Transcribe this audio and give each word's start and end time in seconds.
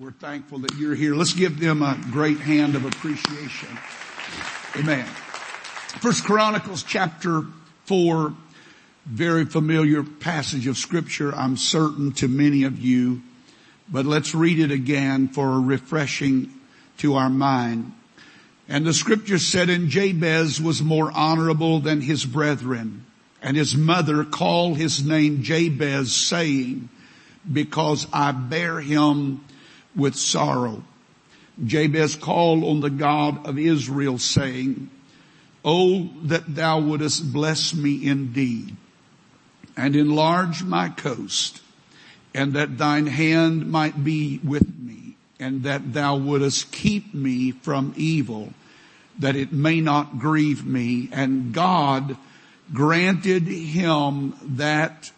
We're 0.00 0.12
thankful 0.12 0.60
that 0.60 0.76
you're 0.78 0.94
here. 0.94 1.14
Let's 1.14 1.34
give 1.34 1.60
them 1.60 1.82
a 1.82 1.94
great 2.10 2.38
hand 2.38 2.74
of 2.74 2.86
appreciation. 2.86 3.68
Amen. 4.74 5.04
First 6.00 6.24
Chronicles 6.24 6.82
chapter 6.82 7.42
four, 7.84 8.32
very 9.04 9.44
familiar 9.44 10.02
passage 10.02 10.66
of 10.66 10.78
scripture, 10.78 11.34
I'm 11.34 11.58
certain 11.58 12.12
to 12.12 12.28
many 12.28 12.62
of 12.62 12.78
you, 12.78 13.20
but 13.90 14.06
let's 14.06 14.34
read 14.34 14.58
it 14.58 14.70
again 14.70 15.28
for 15.28 15.52
a 15.52 15.60
refreshing 15.60 16.50
to 16.96 17.16
our 17.16 17.28
mind. 17.28 17.92
And 18.70 18.86
the 18.86 18.94
scripture 18.94 19.38
said, 19.38 19.68
and 19.68 19.90
Jabez 19.90 20.62
was 20.62 20.80
more 20.80 21.12
honorable 21.12 21.78
than 21.78 22.00
his 22.00 22.24
brethren. 22.24 23.04
And 23.42 23.54
his 23.54 23.76
mother 23.76 24.24
called 24.24 24.78
his 24.78 25.04
name 25.04 25.42
Jabez 25.42 26.16
saying, 26.16 26.88
because 27.52 28.06
I 28.14 28.32
bear 28.32 28.80
him 28.80 29.44
with 29.96 30.14
sorrow. 30.16 30.82
Jabez 31.64 32.16
called 32.16 32.64
on 32.64 32.80
the 32.80 32.90
God 32.90 33.46
of 33.46 33.58
Israel 33.58 34.18
saying, 34.18 34.90
Oh, 35.64 36.08
that 36.22 36.54
thou 36.54 36.80
wouldest 36.80 37.32
bless 37.32 37.74
me 37.74 38.06
indeed 38.06 38.76
and 39.76 39.94
enlarge 39.94 40.62
my 40.62 40.88
coast 40.88 41.60
and 42.34 42.54
that 42.54 42.78
thine 42.78 43.06
hand 43.06 43.70
might 43.70 44.02
be 44.02 44.40
with 44.42 44.78
me 44.78 45.16
and 45.38 45.64
that 45.64 45.92
thou 45.92 46.16
wouldest 46.16 46.72
keep 46.72 47.12
me 47.12 47.50
from 47.50 47.92
evil 47.96 48.54
that 49.20 49.36
it 49.36 49.52
may 49.52 49.80
not 49.80 50.18
grieve 50.18 50.66
me. 50.66 51.08
And 51.12 51.52
God 51.52 52.16
granted 52.72 53.46
him 53.46 54.34
that 54.42 55.12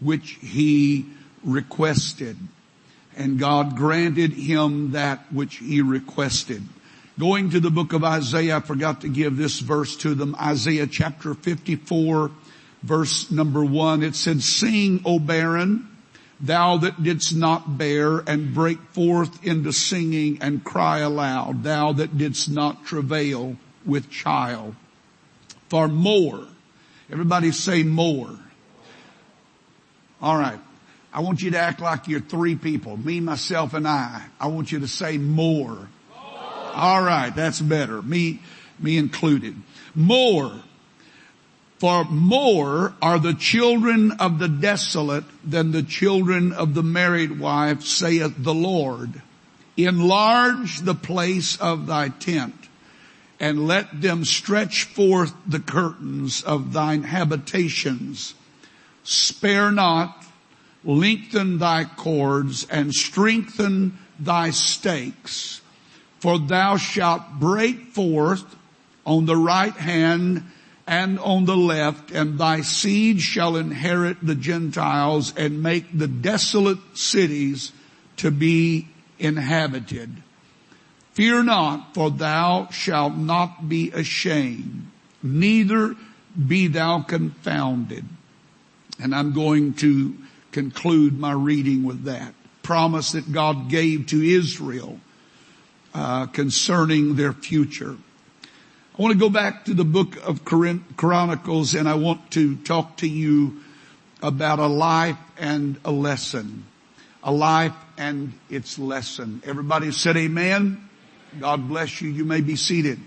which 0.00 0.38
he 0.40 1.06
requested. 1.44 2.36
And 3.16 3.38
God 3.38 3.76
granted 3.76 4.32
him 4.32 4.92
that 4.92 5.32
which 5.32 5.56
he 5.56 5.82
requested. 5.82 6.62
Going 7.18 7.50
to 7.50 7.60
the 7.60 7.70
book 7.70 7.92
of 7.92 8.04
Isaiah, 8.04 8.56
I 8.56 8.60
forgot 8.60 9.02
to 9.02 9.08
give 9.08 9.36
this 9.36 9.60
verse 9.60 9.96
to 9.98 10.14
them. 10.14 10.34
Isaiah 10.40 10.86
chapter 10.86 11.34
54 11.34 12.30
verse 12.82 13.30
number 13.30 13.64
one. 13.64 14.02
It 14.02 14.14
said, 14.14 14.42
sing, 14.42 15.02
O 15.04 15.18
barren, 15.18 15.88
thou 16.40 16.78
that 16.78 17.02
didst 17.02 17.34
not 17.34 17.78
bear 17.78 18.18
and 18.18 18.54
break 18.54 18.80
forth 18.90 19.44
into 19.44 19.72
singing 19.72 20.38
and 20.40 20.64
cry 20.64 20.98
aloud, 20.98 21.62
thou 21.62 21.92
that 21.92 22.18
didst 22.18 22.50
not 22.50 22.84
travail 22.84 23.56
with 23.86 24.10
child. 24.10 24.74
For 25.68 25.88
more, 25.88 26.46
everybody 27.10 27.52
say 27.52 27.82
more. 27.82 28.30
All 30.20 30.36
right. 30.36 30.58
I 31.12 31.20
want 31.20 31.42
you 31.42 31.50
to 31.52 31.58
act 31.58 31.80
like 31.80 32.08
you're 32.08 32.20
three 32.20 32.56
people, 32.56 32.96
me, 32.96 33.20
myself, 33.20 33.74
and 33.74 33.86
I. 33.86 34.24
I 34.40 34.46
want 34.46 34.72
you 34.72 34.80
to 34.80 34.88
say 34.88 35.18
more. 35.18 35.88
All 36.74 37.02
right, 37.02 37.30
that's 37.34 37.60
better. 37.60 38.00
Me, 38.00 38.40
me 38.78 38.96
included. 38.96 39.56
More 39.94 40.52
for 41.82 42.04
more 42.04 42.94
are 43.02 43.18
the 43.18 43.34
children 43.34 44.12
of 44.12 44.38
the 44.38 44.46
desolate 44.46 45.24
than 45.42 45.72
the 45.72 45.82
children 45.82 46.52
of 46.52 46.74
the 46.74 46.82
married 46.84 47.40
wife, 47.40 47.82
saith 47.82 48.34
the 48.38 48.54
Lord. 48.54 49.20
Enlarge 49.76 50.78
the 50.82 50.94
place 50.94 51.60
of 51.60 51.88
thy 51.88 52.10
tent 52.10 52.54
and 53.40 53.66
let 53.66 54.00
them 54.00 54.24
stretch 54.24 54.84
forth 54.84 55.34
the 55.44 55.58
curtains 55.58 56.44
of 56.44 56.72
thine 56.72 57.02
habitations. 57.02 58.34
Spare 59.02 59.72
not, 59.72 60.24
lengthen 60.84 61.58
thy 61.58 61.84
cords 61.84 62.66
and 62.68 62.94
strengthen 62.94 63.98
thy 64.18 64.50
stakes, 64.50 65.60
for 66.18 66.38
thou 66.38 66.76
shalt 66.76 67.22
break 67.38 67.88
forth 67.88 68.56
on 69.04 69.26
the 69.26 69.36
right 69.36 69.74
hand 69.74 70.44
and 70.86 71.18
on 71.20 71.44
the 71.44 71.56
left, 71.56 72.10
and 72.10 72.38
thy 72.38 72.60
seed 72.60 73.20
shall 73.20 73.56
inherit 73.56 74.16
the 74.20 74.34
Gentiles 74.34 75.32
and 75.36 75.62
make 75.62 75.86
the 75.96 76.08
desolate 76.08 76.78
cities 76.94 77.72
to 78.16 78.30
be 78.30 78.88
inhabited. 79.18 80.10
Fear 81.12 81.44
not, 81.44 81.94
for 81.94 82.10
thou 82.10 82.68
shalt 82.70 83.14
not 83.14 83.68
be 83.68 83.90
ashamed, 83.90 84.90
neither 85.22 85.94
be 86.46 86.66
thou 86.66 87.02
confounded. 87.02 88.04
And 89.00 89.14
I'm 89.14 89.32
going 89.32 89.74
to 89.74 90.16
conclude 90.52 91.18
my 91.18 91.32
reading 91.32 91.82
with 91.84 92.04
that 92.04 92.34
promise 92.62 93.12
that 93.12 93.32
God 93.32 93.68
gave 93.68 94.06
to 94.08 94.22
Israel 94.22 95.00
uh, 95.94 96.26
concerning 96.26 97.16
their 97.16 97.32
future. 97.32 97.96
I 98.98 99.02
want 99.02 99.12
to 99.12 99.18
go 99.18 99.30
back 99.30 99.64
to 99.66 99.74
the 99.74 99.84
book 99.84 100.16
of 100.24 100.44
Chronicles 100.44 101.74
and 101.74 101.88
I 101.88 101.94
want 101.94 102.30
to 102.32 102.56
talk 102.56 102.98
to 102.98 103.08
you 103.08 103.60
about 104.22 104.58
a 104.58 104.66
life 104.66 105.18
and 105.38 105.78
a 105.84 105.90
lesson. 105.90 106.64
A 107.24 107.32
life 107.32 107.74
and 107.96 108.32
its 108.50 108.78
lesson. 108.78 109.42
Everybody 109.44 109.92
said 109.92 110.16
amen. 110.16 110.88
God 111.40 111.68
bless 111.68 112.00
you. 112.00 112.10
You 112.10 112.24
may 112.24 112.40
be 112.40 112.56
seated. 112.56 112.98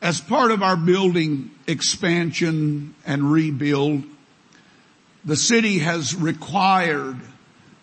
As 0.00 0.20
part 0.20 0.50
of 0.50 0.62
our 0.62 0.76
building 0.76 1.50
expansion 1.66 2.94
and 3.06 3.32
rebuild, 3.32 4.04
the 5.24 5.36
city 5.36 5.78
has 5.78 6.14
required 6.14 7.18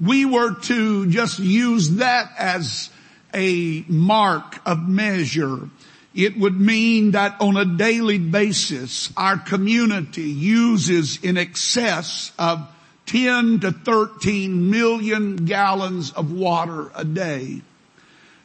we 0.03 0.25
were 0.25 0.55
to 0.55 1.07
just 1.07 1.39
use 1.39 1.91
that 1.91 2.31
as 2.37 2.89
a 3.33 3.85
mark 3.87 4.59
of 4.65 4.87
measure, 4.87 5.69
it 6.15 6.37
would 6.37 6.59
mean 6.59 7.11
that 7.11 7.35
on 7.41 7.57
a 7.57 7.65
daily 7.65 8.17
basis, 8.17 9.11
our 9.17 9.37
community 9.37 10.29
uses 10.29 11.21
in 11.21 11.37
excess 11.37 12.31
of 12.39 12.65
10 13.07 13.59
to 13.59 13.71
13 13.71 14.71
million 14.71 15.35
gallons 15.35 16.11
of 16.13 16.31
water 16.31 16.89
a 16.95 17.03
day. 17.03 17.61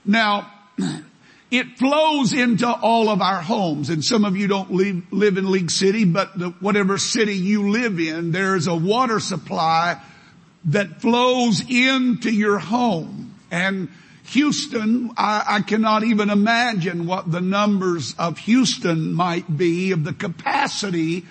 Now, 0.05 0.52
it 1.50 1.78
flows 1.78 2.32
into 2.32 2.69
all 2.69 3.08
of 3.08 3.22
our 3.22 3.40
homes. 3.40 3.88
And 3.88 4.05
some 4.05 4.25
of 4.25 4.37
you 4.37 4.49
don't 4.49 4.73
live, 4.73 5.12
live 5.12 5.38
in 5.38 5.50
League 5.50 5.70
City, 5.70 6.05
but 6.05 6.37
the, 6.37 6.50
whatever 6.61 6.99
city 6.99 7.37
you 7.37 7.70
live 7.70 8.00
in, 8.00 8.32
there's 8.32 8.66
a 8.66 8.75
water 8.75 9.20
supply 9.20 10.00
that 10.66 11.00
flows 11.00 11.62
into 11.69 12.31
your 12.31 12.58
home. 12.58 13.34
And 13.50 13.88
Houston, 14.30 15.10
I, 15.16 15.44
I, 15.46 15.60
cannot 15.62 16.04
even 16.04 16.30
imagine 16.30 17.06
what 17.06 17.32
the 17.32 17.40
numbers 17.40 18.14
of 18.16 18.38
Houston 18.38 19.12
might 19.12 19.56
be 19.56 19.90
of 19.90 20.04
the 20.04 20.12
capacity 20.12 21.24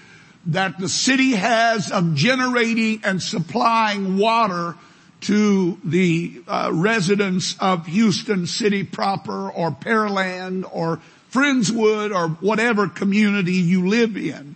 that 0.47 0.77
the 0.77 0.89
city 0.89 1.31
has 1.31 1.91
of 1.91 2.13
generating 2.13 2.99
and 3.05 3.21
supplying 3.21 4.17
water 4.17 4.75
to 5.21 5.77
the 5.83 6.41
uh, 6.45 6.71
residents 6.73 7.55
of 7.61 7.85
Houston 7.87 8.45
City 8.45 8.83
proper 8.83 9.49
or 9.49 9.71
Pearland 9.71 10.69
or 10.69 10.99
Friendswood 11.31 12.13
or 12.13 12.29
whatever 12.45 12.89
community 12.89 13.53
you 13.53 13.87
live 13.87 14.17
in. 14.17 14.55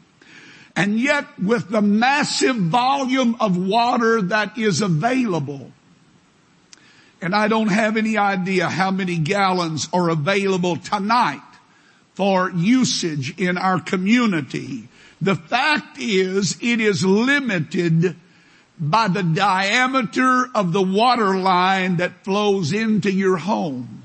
And 0.75 0.99
yet 0.99 1.27
with 1.39 1.69
the 1.69 1.81
massive 1.81 2.57
volume 2.57 3.37
of 3.39 3.55
water 3.55 4.21
that 4.23 4.57
is 4.57 4.81
available, 4.81 5.71
and 7.23 7.33
I 7.33 7.47
don't 7.47 7.69
have 7.69 7.95
any 7.95 8.17
idea 8.17 8.67
how 8.67 8.91
many 8.91 9.17
gallons 9.17 9.87
are 9.93 10.09
available 10.09 10.75
tonight 10.75 11.41
for 12.15 12.51
usage 12.51 13.39
in 13.39 13.57
our 13.57 13.79
community. 13.79 14.89
The 15.21 15.35
fact 15.35 15.99
is 15.99 16.57
it 16.61 16.81
is 16.81 17.05
limited 17.05 18.17
by 18.77 19.07
the 19.07 19.23
diameter 19.23 20.49
of 20.53 20.73
the 20.73 20.81
water 20.81 21.37
line 21.37 21.95
that 21.97 22.25
flows 22.25 22.73
into 22.73 23.09
your 23.09 23.37
home. 23.37 24.03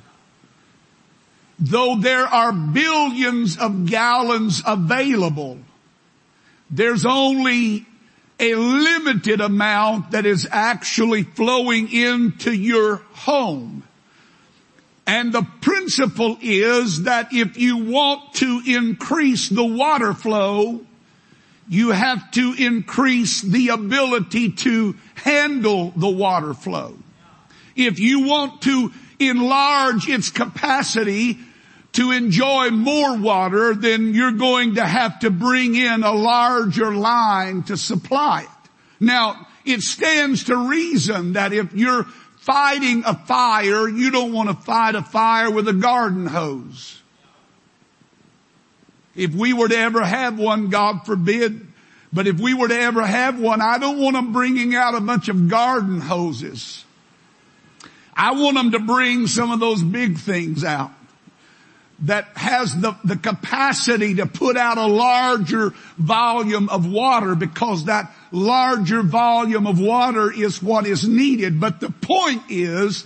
Though 1.59 1.97
there 1.97 2.25
are 2.25 2.53
billions 2.53 3.59
of 3.59 3.87
gallons 3.87 4.63
available, 4.65 5.59
there's 6.71 7.05
only 7.05 7.85
a 8.41 8.55
limited 8.55 9.41
amount 9.41 10.13
that 10.13 10.25
is 10.27 10.47
actually 10.51 11.25
flowing 11.25 11.93
into 11.93 12.53
your 12.53 12.97
home. 13.13 13.83
And 15.07 15.33
the 15.33 15.43
principle 15.63 16.37
is 16.41 17.05
that 17.05 17.33
if 17.33 17.57
you 17.57 17.79
want 17.79 18.35
to 18.35 18.63
increase 18.67 19.49
the 19.49 19.65
water 19.65 20.13
flow, 20.13 20.83
you 21.69 21.91
have 21.91 22.31
to 22.33 22.55
increase 22.59 23.43
the 23.43 23.69
ability 23.69 24.53
to 24.53 24.97
handle 25.15 25.93
the 25.97 26.09
water 26.09 26.55
flow. 26.55 26.97
If 27.75 27.99
you 27.99 28.27
want 28.27 28.63
to 28.63 28.93
enlarge 29.19 30.09
its 30.09 30.31
capacity 30.31 31.39
to 31.99 32.13
enjoy 32.13 32.71
more 32.71 33.19
water, 33.19 33.75
then 33.75 34.15
you're 34.15 34.31
going 34.31 34.77
to 34.77 34.87
have 34.87 35.19
to 35.19 35.31
bring 35.31 35.75
in 35.75 36.05
a 36.05 36.13
larger 36.13 36.95
line 36.95 37.65
to 37.65 37.77
supply 37.77 38.43
it. 38.43 38.71
Now, 39.01 39.49
it 39.65 39.81
stands 39.81 40.45
to 40.45 40.57
reason 40.57 41.33
that 41.33 41.53
if 41.53 41.75
you're 41.75 42.05
fighting 42.37 43.03
a 43.05 43.15
fire, 43.15 43.89
you 43.89 44.13
don't 44.13 44.33
want 44.33 44.49
to 44.49 44.55
fight 44.55 44.95
a 44.95 45.03
fire 45.03 45.51
with 45.51 45.67
a 45.67 45.73
garden 45.73 46.27
hose. 46.27 47.03
If 49.17 49.35
we 49.35 49.53
were 49.53 49.67
to 49.67 49.77
ever 49.77 50.05
have 50.05 50.39
one, 50.39 50.69
God 50.69 51.05
forbid, 51.05 51.67
but 52.13 52.29
if 52.29 52.39
we 52.39 52.55
were 52.55 52.69
to 52.69 52.79
ever 52.79 53.05
have 53.05 53.41
one, 53.41 53.61
I 53.61 53.79
don't 53.79 53.99
want 53.99 54.15
them 54.15 54.33
bringing 54.33 54.73
out 54.77 54.95
a 54.95 55.01
bunch 55.01 55.29
of 55.29 55.49
garden 55.49 56.01
hoses. 56.01 56.85
I 58.15 58.35
want 58.35 58.55
them 58.55 58.71
to 58.71 58.79
bring 58.79 59.27
some 59.27 59.51
of 59.51 59.59
those 59.59 59.83
big 59.83 60.17
things 60.17 60.63
out 60.63 60.93
that 62.01 62.29
has 62.37 62.75
the, 62.81 62.97
the 63.05 63.17
capacity 63.17 64.15
to 64.15 64.27
put 64.27 64.57
out 64.57 64.79
a 64.79 64.87
larger 64.87 65.75
volume 65.97 66.69
of 66.69 66.87
water 66.87 67.35
because 67.35 67.87
that 67.87 68.13
larger 68.31 69.03
volume 69.03 69.67
of 69.67 69.81
water 69.81 70.33
is 70.33 70.63
what 70.63 70.87
is 70.87 71.09
needed. 71.09 71.61
But 71.61 71.81
the 71.81 71.91
point 71.91 72.43
is, 72.49 73.05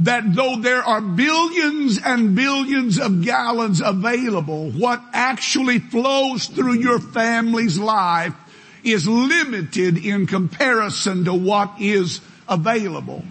that 0.00 0.34
though 0.34 0.56
there 0.56 0.82
are 0.82 1.02
billions 1.02 2.00
and 2.02 2.34
billions 2.34 2.98
of 2.98 3.22
gallons 3.22 3.82
available, 3.82 4.70
what 4.70 5.02
actually 5.12 5.78
flows 5.78 6.46
through 6.46 6.74
your 6.74 6.98
family's 6.98 7.78
life 7.78 8.34
is 8.82 9.06
limited 9.06 9.98
in 9.98 10.26
comparison 10.26 11.24
to 11.26 11.34
what 11.34 11.74
is 11.78 12.22
available. 12.48 13.22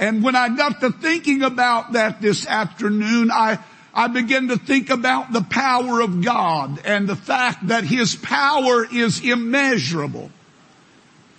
And 0.00 0.24
when 0.24 0.34
I 0.34 0.48
got 0.56 0.80
to 0.80 0.90
thinking 0.90 1.42
about 1.42 1.92
that 1.92 2.20
this 2.20 2.44
afternoon, 2.44 3.30
I, 3.30 3.58
I 3.92 4.06
begin 4.06 4.48
to 4.48 4.56
think 4.56 4.90
about 4.90 5.32
the 5.32 5.42
power 5.42 6.00
of 6.00 6.22
God 6.22 6.80
and 6.84 7.08
the 7.08 7.16
fact 7.16 7.68
that 7.68 7.84
His 7.84 8.14
power 8.14 8.86
is 8.90 9.20
immeasurable. 9.20 10.30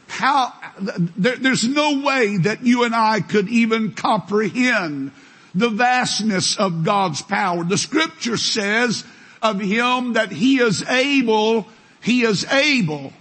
How, 0.08 0.54
there, 0.80 1.38
there's 1.38 1.66
no 1.66 2.02
way 2.02 2.38
that 2.38 2.64
you 2.66 2.84
and 2.84 2.94
I 2.94 3.22
could 3.22 3.48
even 3.48 3.94
comprehend 3.94 5.12
the 5.56 5.70
vastness 5.70 6.58
of 6.58 6.84
God's 6.84 7.22
power. 7.22 7.64
The 7.64 7.78
scripture 7.78 8.38
says 8.38 9.06
of 9.42 9.62
Him 9.62 10.14
that 10.14 10.32
He 10.32 10.60
is 10.60 10.84
able, 10.84 11.68
He 12.02 12.24
is 12.24 12.46
able, 12.52 13.14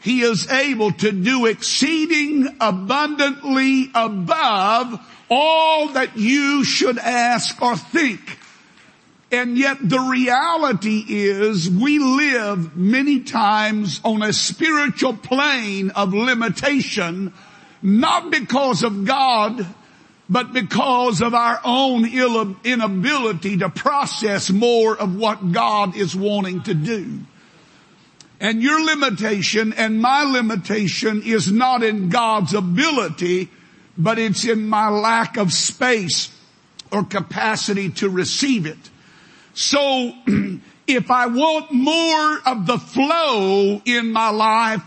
He 0.00 0.22
is 0.22 0.50
able 0.50 0.92
to 0.92 1.12
do 1.12 1.44
exceeding 1.44 2.56
abundantly 2.60 3.90
above 3.94 5.06
all 5.28 5.88
that 5.88 6.16
you 6.16 6.64
should 6.64 6.98
ask 6.98 7.60
or 7.60 7.76
think. 7.76 8.38
And 9.32 9.56
yet 9.56 9.78
the 9.80 10.00
reality 10.00 11.04
is 11.06 11.70
we 11.70 12.00
live 12.00 12.76
many 12.76 13.20
times 13.20 14.00
on 14.04 14.22
a 14.22 14.32
spiritual 14.32 15.16
plane 15.16 15.90
of 15.90 16.12
limitation, 16.12 17.32
not 17.80 18.32
because 18.32 18.82
of 18.82 19.04
God, 19.04 19.64
but 20.28 20.52
because 20.52 21.22
of 21.22 21.34
our 21.34 21.60
own 21.64 22.04
inability 22.64 23.58
to 23.58 23.68
process 23.68 24.50
more 24.50 24.96
of 24.96 25.14
what 25.14 25.52
God 25.52 25.96
is 25.96 26.14
wanting 26.16 26.62
to 26.64 26.74
do. 26.74 27.20
And 28.40 28.62
your 28.62 28.84
limitation 28.84 29.72
and 29.74 30.00
my 30.00 30.24
limitation 30.24 31.22
is 31.22 31.52
not 31.52 31.84
in 31.84 32.08
God's 32.08 32.54
ability, 32.54 33.48
but 33.96 34.18
it's 34.18 34.44
in 34.44 34.68
my 34.68 34.88
lack 34.88 35.36
of 35.36 35.52
space 35.52 36.36
or 36.90 37.04
capacity 37.04 37.90
to 37.90 38.08
receive 38.08 38.66
it. 38.66 38.89
So 39.54 40.12
if 40.86 41.10
I 41.10 41.26
want 41.26 41.72
more 41.72 42.38
of 42.46 42.66
the 42.66 42.78
flow 42.78 43.80
in 43.84 44.12
my 44.12 44.30
life, 44.30 44.82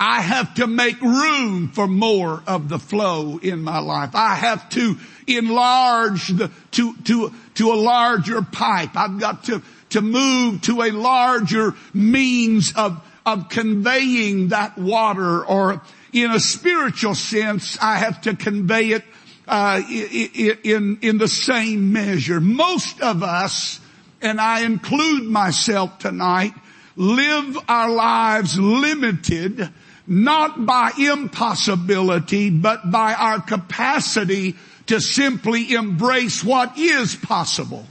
I 0.00 0.20
have 0.20 0.54
to 0.54 0.66
make 0.66 1.00
room 1.00 1.68
for 1.68 1.88
more 1.88 2.42
of 2.46 2.68
the 2.68 2.78
flow 2.78 3.38
in 3.38 3.62
my 3.62 3.80
life. 3.80 4.14
I 4.14 4.36
have 4.36 4.68
to 4.70 4.96
enlarge 5.26 6.28
the, 6.28 6.50
to, 6.72 6.94
to, 7.04 7.32
to 7.54 7.72
a 7.72 7.74
larger 7.74 8.42
pipe. 8.42 8.96
I've 8.96 9.18
got 9.18 9.44
to, 9.44 9.60
to 9.90 10.00
move 10.00 10.62
to 10.62 10.82
a 10.82 10.92
larger 10.92 11.74
means 11.92 12.72
of, 12.76 13.02
of 13.26 13.48
conveying 13.48 14.48
that 14.48 14.78
water 14.78 15.44
or 15.44 15.82
in 16.12 16.30
a 16.30 16.40
spiritual 16.40 17.14
sense, 17.14 17.76
I 17.80 17.96
have 17.96 18.22
to 18.22 18.36
convey 18.36 18.90
it, 18.92 19.04
uh, 19.46 19.82
in, 19.88 20.98
in 21.02 21.18
the 21.18 21.28
same 21.28 21.92
measure. 21.92 22.40
Most 22.40 23.00
of 23.00 23.22
us 23.22 23.80
and 24.20 24.40
I 24.40 24.64
include 24.64 25.24
myself 25.24 25.98
tonight, 25.98 26.52
live 26.96 27.58
our 27.68 27.90
lives 27.90 28.58
limited 28.58 29.70
not 30.06 30.64
by 30.64 30.90
impossibility, 30.98 32.48
but 32.48 32.90
by 32.90 33.12
our 33.12 33.40
capacity 33.40 34.56
to 34.86 35.00
simply 35.00 35.74
embrace 35.74 36.42
what 36.42 36.78
is 36.78 37.14
possible. 37.14 37.84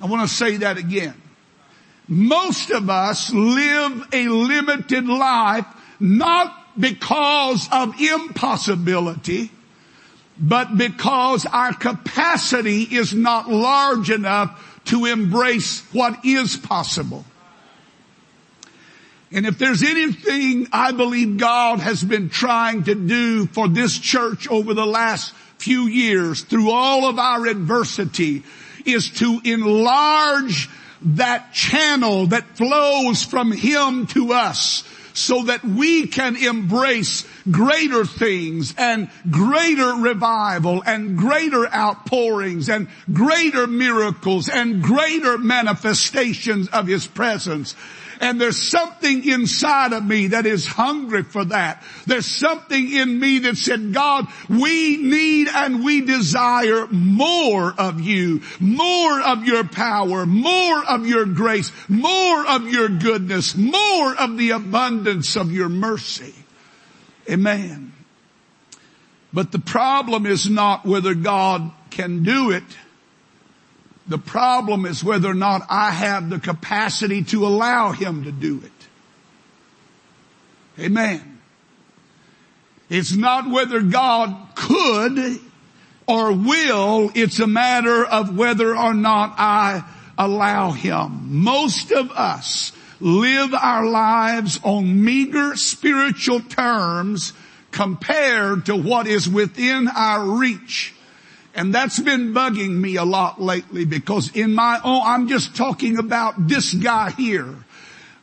I 0.00 0.06
want 0.06 0.28
to 0.28 0.34
say 0.34 0.58
that 0.58 0.78
again. 0.78 1.14
Most 2.08 2.70
of 2.70 2.88
us 2.88 3.32
live 3.32 4.08
a 4.12 4.28
limited 4.28 5.06
life 5.08 5.66
not 5.98 6.56
because 6.78 7.68
of 7.72 8.00
impossibility, 8.00 9.50
but 10.38 10.76
because 10.76 11.46
our 11.46 11.72
capacity 11.72 12.82
is 12.82 13.14
not 13.14 13.50
large 13.50 14.10
enough 14.10 14.82
to 14.86 15.06
embrace 15.06 15.80
what 15.92 16.24
is 16.24 16.56
possible. 16.56 17.24
And 19.32 19.44
if 19.44 19.58
there's 19.58 19.82
anything 19.82 20.68
I 20.72 20.92
believe 20.92 21.36
God 21.36 21.80
has 21.80 22.02
been 22.02 22.28
trying 22.28 22.84
to 22.84 22.94
do 22.94 23.46
for 23.46 23.68
this 23.68 23.98
church 23.98 24.48
over 24.48 24.72
the 24.72 24.86
last 24.86 25.34
few 25.58 25.82
years 25.82 26.42
through 26.42 26.70
all 26.70 27.08
of 27.08 27.18
our 27.18 27.46
adversity 27.46 28.44
is 28.84 29.10
to 29.10 29.40
enlarge 29.42 30.68
that 31.02 31.52
channel 31.52 32.28
that 32.28 32.56
flows 32.56 33.22
from 33.22 33.52
Him 33.52 34.06
to 34.08 34.32
us 34.32 34.84
so 35.16 35.44
that 35.44 35.64
we 35.64 36.06
can 36.06 36.36
embrace 36.36 37.26
greater 37.50 38.04
things 38.04 38.74
and 38.76 39.10
greater 39.30 39.92
revival 39.94 40.82
and 40.84 41.16
greater 41.16 41.66
outpourings 41.72 42.68
and 42.68 42.88
greater 43.12 43.66
miracles 43.66 44.48
and 44.48 44.82
greater 44.82 45.38
manifestations 45.38 46.68
of 46.68 46.86
His 46.86 47.06
presence. 47.06 47.74
And 48.20 48.40
there's 48.40 48.56
something 48.56 49.24
inside 49.28 49.92
of 49.92 50.04
me 50.04 50.28
that 50.28 50.46
is 50.46 50.66
hungry 50.66 51.22
for 51.22 51.44
that. 51.46 51.82
There's 52.06 52.26
something 52.26 52.92
in 52.92 53.18
me 53.18 53.40
that 53.40 53.56
said, 53.56 53.92
God, 53.92 54.26
we 54.48 54.96
need 54.96 55.48
and 55.48 55.84
we 55.84 56.00
desire 56.00 56.86
more 56.88 57.74
of 57.76 58.00
you, 58.00 58.42
more 58.60 59.20
of 59.20 59.44
your 59.44 59.64
power, 59.64 60.24
more 60.24 60.84
of 60.84 61.06
your 61.06 61.26
grace, 61.26 61.72
more 61.88 62.46
of 62.46 62.68
your 62.68 62.88
goodness, 62.88 63.56
more 63.56 64.14
of 64.16 64.38
the 64.38 64.50
abundance 64.50 65.36
of 65.36 65.52
your 65.52 65.68
mercy. 65.68 66.34
Amen. 67.30 67.92
But 69.32 69.52
the 69.52 69.58
problem 69.58 70.24
is 70.24 70.48
not 70.48 70.86
whether 70.86 71.14
God 71.14 71.70
can 71.90 72.22
do 72.22 72.52
it. 72.52 72.64
The 74.08 74.18
problem 74.18 74.86
is 74.86 75.02
whether 75.02 75.30
or 75.30 75.34
not 75.34 75.66
I 75.68 75.90
have 75.90 76.30
the 76.30 76.38
capacity 76.38 77.24
to 77.24 77.46
allow 77.46 77.92
Him 77.92 78.24
to 78.24 78.32
do 78.32 78.62
it. 78.64 78.72
Amen. 80.84 81.40
It's 82.88 83.14
not 83.16 83.50
whether 83.50 83.80
God 83.82 84.36
could 84.54 85.40
or 86.06 86.32
will, 86.32 87.10
it's 87.14 87.40
a 87.40 87.48
matter 87.48 88.04
of 88.04 88.36
whether 88.36 88.76
or 88.76 88.94
not 88.94 89.34
I 89.38 89.82
allow 90.16 90.70
Him. 90.70 91.42
Most 91.42 91.90
of 91.90 92.12
us 92.12 92.70
live 93.00 93.54
our 93.54 93.86
lives 93.86 94.60
on 94.62 95.04
meager 95.04 95.56
spiritual 95.56 96.40
terms 96.40 97.32
compared 97.72 98.66
to 98.66 98.76
what 98.76 99.06
is 99.06 99.28
within 99.28 99.88
our 99.88 100.24
reach. 100.24 100.94
And 101.56 101.74
that's 101.74 101.98
been 101.98 102.34
bugging 102.34 102.72
me 102.72 102.96
a 102.96 103.04
lot 103.04 103.40
lately 103.40 103.86
because 103.86 104.30
in 104.36 104.54
my 104.54 104.78
own, 104.84 105.00
I'm 105.02 105.26
just 105.26 105.56
talking 105.56 105.98
about 105.98 106.34
this 106.46 106.74
guy 106.74 107.10
here. 107.12 107.54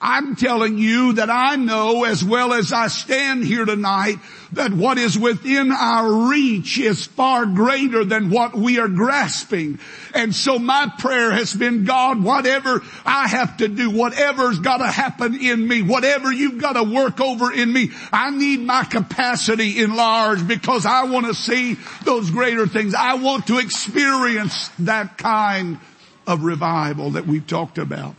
I'm 0.05 0.35
telling 0.35 0.77
you 0.77 1.13
that 1.13 1.29
I 1.29 1.55
know 1.55 2.03
as 2.03 2.25
well 2.25 2.51
as 2.51 2.73
I 2.73 2.87
stand 2.87 3.45
here 3.45 3.63
tonight 3.63 4.17
that 4.51 4.73
what 4.73 4.97
is 4.97 5.17
within 5.17 5.71
our 5.71 6.29
reach 6.29 6.77
is 6.77 7.05
far 7.05 7.45
greater 7.45 8.03
than 8.03 8.29
what 8.29 8.53
we 8.53 8.79
are 8.79 8.89
grasping. 8.89 9.79
And 10.13 10.35
so 10.35 10.59
my 10.59 10.91
prayer 10.99 11.31
has 11.31 11.53
been, 11.53 11.85
God, 11.85 12.21
whatever 12.21 12.83
I 13.05 13.29
have 13.29 13.55
to 13.57 13.69
do, 13.69 13.91
whatever's 13.91 14.59
gotta 14.59 14.87
happen 14.87 15.39
in 15.39 15.65
me, 15.65 15.81
whatever 15.81 16.33
you've 16.33 16.59
gotta 16.59 16.83
work 16.83 17.21
over 17.21 17.53
in 17.53 17.71
me, 17.71 17.91
I 18.11 18.29
need 18.29 18.59
my 18.59 18.83
capacity 18.83 19.81
enlarged 19.81 20.49
because 20.49 20.85
I 20.85 21.05
want 21.05 21.27
to 21.27 21.33
see 21.33 21.77
those 22.03 22.29
greater 22.29 22.67
things. 22.67 22.93
I 22.93 23.13
want 23.13 23.47
to 23.47 23.57
experience 23.57 24.67
that 24.79 25.17
kind 25.17 25.79
of 26.27 26.43
revival 26.43 27.11
that 27.11 27.25
we've 27.25 27.47
talked 27.47 27.77
about. 27.77 28.15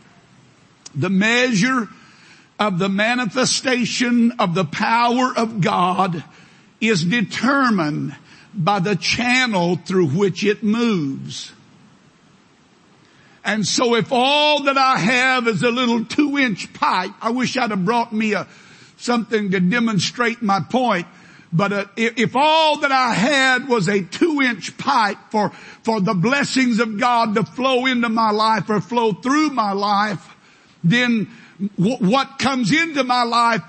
The 0.95 1.09
measure 1.09 1.89
of 2.59 2.79
the 2.79 2.89
manifestation 2.89 4.31
of 4.39 4.55
the 4.55 4.65
power 4.65 5.33
of 5.35 5.61
God 5.61 6.23
is 6.79 7.03
determined 7.03 8.15
by 8.53 8.79
the 8.79 8.95
channel 8.95 9.75
through 9.75 10.07
which 10.07 10.43
it 10.43 10.63
moves. 10.63 11.51
And 13.43 13.65
so 13.65 13.95
if 13.95 14.11
all 14.11 14.63
that 14.63 14.77
I 14.77 14.97
have 14.97 15.47
is 15.47 15.61
a 15.61 15.69
little 15.69 16.03
two 16.03 16.37
inch 16.37 16.73
pipe, 16.73 17.11
I 17.21 17.29
wish 17.29 17.57
I'd 17.57 17.69
have 17.69 17.85
brought 17.85 18.11
me 18.11 18.33
a, 18.33 18.47
something 18.97 19.51
to 19.51 19.59
demonstrate 19.59 20.41
my 20.41 20.61
point. 20.61 21.05
But 21.53 21.71
uh, 21.71 21.85
if 21.95 22.35
all 22.35 22.79
that 22.79 22.91
I 22.91 23.13
had 23.13 23.67
was 23.69 23.87
a 23.87 24.01
two 24.01 24.41
inch 24.41 24.77
pipe 24.77 25.17
for, 25.29 25.51
for 25.83 26.01
the 26.01 26.15
blessings 26.15 26.79
of 26.79 26.99
God 26.99 27.35
to 27.35 27.43
flow 27.43 27.85
into 27.85 28.09
my 28.09 28.31
life 28.31 28.69
or 28.69 28.81
flow 28.81 29.13
through 29.13 29.51
my 29.51 29.73
life, 29.73 30.34
then 30.85 31.29
what 31.77 32.39
comes 32.39 32.71
into 32.71 33.03
my 33.03 33.23
life 33.23 33.61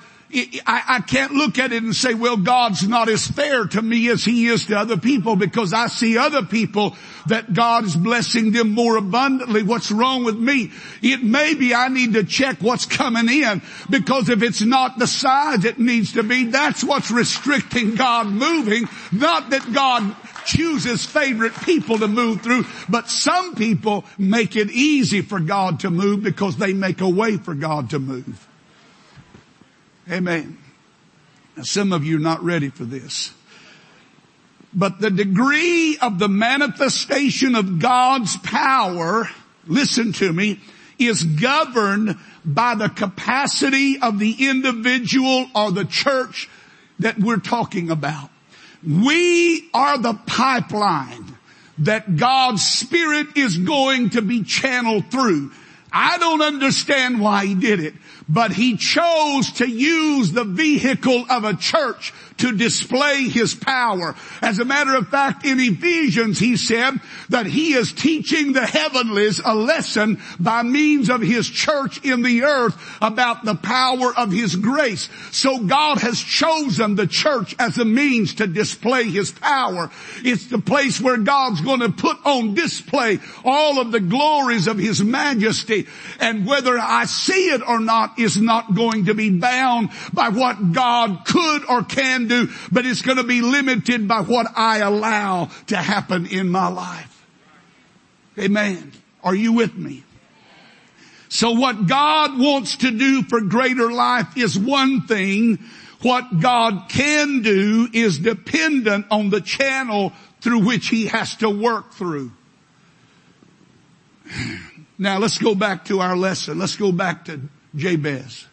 I, 0.67 1.03
can't 1.07 1.33
look 1.33 1.59
at 1.59 1.73
it 1.73 1.83
and 1.83 1.95
say, 1.95 2.13
well, 2.13 2.37
God's 2.37 2.87
not 2.87 3.09
as 3.09 3.27
fair 3.27 3.65
to 3.65 3.81
me 3.81 4.09
as 4.09 4.25
he 4.25 4.49
is 4.49 4.67
to 4.67 4.77
other 4.77 4.97
people 4.97 5.37
because 5.37 5.73
I 5.73 5.87
see 5.87 6.19
other 6.19 6.43
people 6.43 6.97
that 7.27 7.55
God 7.55 7.85
is 7.85 7.97
blessing 7.97 8.51
them 8.51 8.73
more 8.73 8.97
abundantly. 8.97 9.63
What's 9.63 9.93
wrong 9.93 10.25
with 10.25 10.37
me? 10.37 10.73
It 11.01 11.23
may 11.23 11.55
be 11.55 11.75
I 11.75 11.89
need 11.89 12.15
to 12.15 12.25
check 12.25 12.59
what's 12.61 12.87
coming 12.87 13.29
in 13.29 13.63
because 13.89 14.29
if 14.29 14.43
it's 14.43 14.63
not 14.63 14.99
the 14.99 15.07
size 15.07 15.65
it 15.65 15.79
needs 15.79 16.15
to 16.15 16.25
be, 16.25 16.47
that's 16.47 16.83
what's 16.83 17.11
restricting 17.11 17.95
God 17.95 18.27
moving. 18.27 18.89
Not 19.13 19.51
that 19.51 19.73
God 19.73 20.15
chooses 20.47 21.05
favorite 21.05 21.55
people 21.63 21.99
to 21.99 22.09
move 22.09 22.43
through, 22.43 22.65
but 22.89 23.09
some 23.11 23.55
people 23.55 24.05
make 24.17 24.57
it 24.57 24.71
easy 24.71 25.21
for 25.21 25.41
God 25.41 25.81
to 25.81 25.91
move 25.91 26.23
because 26.23 26.57
they 26.57 26.73
make 26.73 27.01
a 27.01 27.09
way 27.09 27.37
for 27.37 27.55
God 27.55 27.91
to 27.91 27.99
move. 27.99 28.49
Amen. 30.11 30.59
Now 31.57 31.65
some 31.65 31.93
of 31.93 32.05
you 32.05 32.17
are 32.17 32.21
not 32.21 32.43
ready 32.43 32.69
for 32.69 32.85
this. 32.85 33.33
But 34.73 35.01
the 35.01 35.11
degree 35.11 35.97
of 35.99 36.19
the 36.19 36.29
manifestation 36.29 37.55
of 37.55 37.79
God's 37.79 38.37
power, 38.37 39.29
listen 39.67 40.13
to 40.15 40.33
me, 40.33 40.61
is 40.99 41.25
governed 41.25 42.17
by 42.45 42.75
the 42.75 42.89
capacity 42.89 43.99
of 44.01 44.19
the 44.19 44.49
individual 44.49 45.47
or 45.55 45.73
the 45.73 45.85
church 45.85 46.49
that 46.99 47.19
we're 47.19 47.39
talking 47.39 47.91
about. 47.91 48.31
We 48.85 49.69
are 49.73 49.99
the 49.99 50.15
pipeline 50.27 51.37
that 51.79 52.17
God's 52.17 52.67
Spirit 52.67 53.37
is 53.37 53.59
going 53.59 54.11
to 54.11 54.23
be 54.23 54.43
channeled 54.43 55.11
through. 55.11 55.53
I 55.93 56.19
don't 56.19 56.43
understand 56.43 57.21
why 57.21 57.47
He 57.47 57.55
did 57.55 57.81
it 57.81 57.95
but 58.29 58.53
he 58.53 58.77
chose 58.77 59.53
to 59.53 59.69
use 59.69 60.33
the 60.33 60.45
vehicle 60.45 61.27
of 61.31 61.45
a 61.45 61.55
church 61.55 62.13
to 62.39 62.53
display 62.53 63.29
his 63.29 63.55
power. 63.55 64.15
As 64.43 64.59
a 64.59 64.65
matter 64.65 64.95
of 64.95 65.09
fact, 65.09 65.45
in 65.45 65.59
Ephesians, 65.59 66.39
he 66.39 66.57
said 66.57 67.01
that 67.29 67.47
he 67.47 67.75
is 67.75 67.93
teaching 67.93 68.53
the 68.53 68.67
heavenlies 68.67 69.41
a 69.45 69.55
lesson 69.55 70.21
by 70.39 70.63
means 70.63 71.11
of 71.11 71.21
his 71.21 71.49
church 71.49 72.05
in 72.05 72.23
the 72.23 72.43
earth 72.43 72.77
about 73.01 73.45
the 73.45 73.55
power 73.55 74.13
of 74.17 74.33
his 74.33 74.55
grace. 74.57 75.09
So 75.33 75.59
God 75.59 75.99
has 75.99 76.21
chosen 76.21 76.95
the 76.95 77.07
church 77.07 77.55
as 77.59 77.79
a 77.79 77.85
means 77.85 78.35
to 78.35 78.47
display 78.47 79.05
his 79.05 79.31
power. 79.31 79.91
It's 80.19 80.47
the 80.47 80.59
place 80.59 81.01
where 81.01 81.17
God's 81.17 81.61
going 81.61 81.81
to 81.81 81.91
put 81.91 82.19
on 82.25 82.55
display 82.55 83.19
all 83.45 83.81
of 83.81 83.93
the 83.93 84.01
glories 84.01 84.67
of 84.67 84.79
his 84.79 85.03
majesty. 85.03 85.87
And 86.21 86.47
whether 86.47 86.79
I 86.79 87.05
see 87.07 87.51
it 87.51 87.63
or 87.67 87.81
not 87.81 88.19
is 88.19 88.41
not 88.41 88.75
going 88.75 89.07
to 89.07 89.15
be 89.15 89.31
bound 89.31 89.91
by 90.13 90.29
what 90.29 90.73
God 90.73 91.25
could 91.25 91.65
or 91.69 91.83
can 91.83 92.26
do, 92.27 92.49
but 92.71 92.85
it's 92.85 93.03
going 93.03 93.17
to 93.17 93.25
be 93.25 93.41
limited 93.41 94.07
by 94.07 94.21
what 94.21 94.47
I 94.57 94.79
allow 94.79 95.51
to 95.69 95.77
happen 95.77 96.27
in 96.27 96.49
my 96.49 96.69
life. 96.69 97.13
Amen. 98.39 98.93
Are 99.23 99.35
you 99.35 99.53
with 99.53 99.75
me? 99.75 100.05
So 101.29 101.53
what 101.53 101.87
God 101.87 102.39
wants 102.39 102.77
to 102.79 102.91
do 102.91 103.23
for 103.23 103.41
greater 103.41 103.91
life 103.91 104.37
is 104.37 104.59
one 104.59 105.07
thing. 105.07 105.59
What 106.03 106.41
God 106.41 106.89
can 106.89 107.43
do 107.43 107.89
is 107.93 108.19
dependent 108.19 109.07
on 109.11 109.31
the 109.31 109.41
channel 109.41 110.13
through 110.41 110.65
which 110.65 110.89
he 110.89 111.07
has 111.07 111.35
to 111.37 111.51
work 111.51 111.93
through. 111.93 112.33
Now 114.99 115.19
let's 115.19 115.37
go 115.37 115.55
back 115.55 115.85
to 115.87 116.01
our 116.01 116.17
lesson. 116.17 116.59
Let's 116.59 116.77
go 116.77 116.91
back 116.91 117.27
to 117.27 117.39
Jabez. 117.75 118.47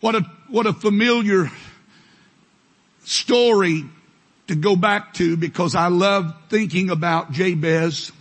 What 0.00 0.14
a, 0.14 0.20
what 0.48 0.66
a 0.66 0.74
familiar 0.74 1.50
story 3.06 3.84
to 4.48 4.56
go 4.56 4.76
back 4.76 5.14
to 5.14 5.36
because 5.36 5.74
I 5.74 5.88
love 5.88 6.34
thinking 6.48 6.90
about 6.90 7.30
Jabez. 7.32 8.12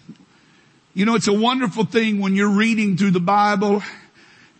You 0.94 1.06
know, 1.06 1.15
it's 1.15 1.27
a 1.27 1.34
wonderful 1.34 1.86
thing 1.86 2.20
when 2.20 2.36
you're 2.36 2.56
reading 2.56 2.96
through 2.96 3.12
the 3.12 3.20
Bible 3.20 3.84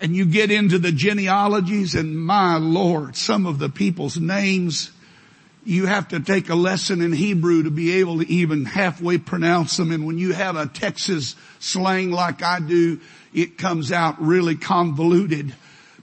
and 0.02 0.16
you 0.16 0.26
get 0.26 0.52
into 0.52 0.80
the 0.80 0.92
genealogies 0.92 1.96
and 1.96 2.18
my 2.20 2.58
Lord, 2.58 3.16
some 3.16 3.46
of 3.46 3.60
the 3.60 3.70
people's 3.70 4.18
names, 4.18 4.92
you 5.64 5.86
have 5.86 6.08
to 6.10 6.20
take 6.20 6.50
a 6.50 6.56
lesson 6.56 7.02
in 7.02 7.14
Hebrew 7.14 7.64
to 7.64 7.72
be 7.72 8.00
able 8.00 8.20
to 8.20 8.30
even 8.30 8.66
halfway 8.66 9.18
pronounce 9.20 9.78
them. 9.78 9.92
And 9.92 10.06
when 10.06 10.18
you 10.18 10.34
have 10.34 10.56
a 10.56 10.68
Texas 10.68 11.36
slang 11.60 12.12
like 12.12 12.42
I 12.42 12.60
do, 12.60 13.00
it 13.34 13.58
comes 13.58 13.92
out 13.92 14.22
really 14.22 14.56
convoluted. 14.56 15.54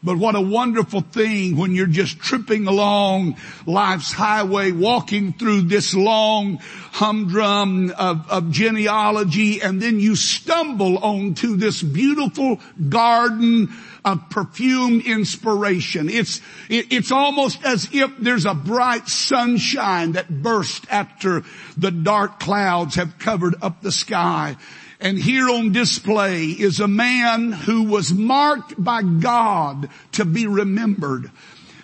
But 0.04 0.18
what 0.18 0.34
a 0.34 0.40
wonderful 0.40 1.02
thing 1.02 1.56
when 1.56 1.76
you're 1.76 1.86
just 1.86 2.18
tripping 2.18 2.66
along 2.66 3.36
life's 3.66 4.12
highway, 4.12 4.72
walking 4.72 5.32
through 5.32 5.62
this 5.62 5.94
long 5.94 6.58
humdrum 6.90 7.92
of, 7.96 8.28
of 8.28 8.50
genealogy, 8.50 9.62
and 9.62 9.80
then 9.80 10.00
you 10.00 10.16
stumble 10.16 10.98
onto 10.98 11.56
this 11.56 11.82
beautiful 11.82 12.58
garden 12.88 13.68
of 14.04 14.28
perfumed 14.28 15.06
inspiration. 15.06 16.08
It's, 16.10 16.40
it, 16.68 16.92
it's 16.92 17.12
almost 17.12 17.64
as 17.64 17.88
if 17.92 18.10
there's 18.18 18.46
a 18.46 18.54
bright 18.54 19.06
sunshine 19.08 20.12
that 20.12 20.28
bursts 20.28 20.84
after 20.90 21.44
the 21.76 21.92
dark 21.92 22.40
clouds 22.40 22.96
have 22.96 23.20
covered 23.20 23.54
up 23.62 23.82
the 23.82 23.92
sky. 23.92 24.56
And 25.02 25.18
here 25.18 25.50
on 25.50 25.72
display 25.72 26.46
is 26.46 26.78
a 26.78 26.86
man 26.86 27.50
who 27.50 27.82
was 27.82 28.12
marked 28.12 28.82
by 28.82 29.02
God 29.02 29.90
to 30.12 30.24
be 30.24 30.46
remembered. 30.46 31.28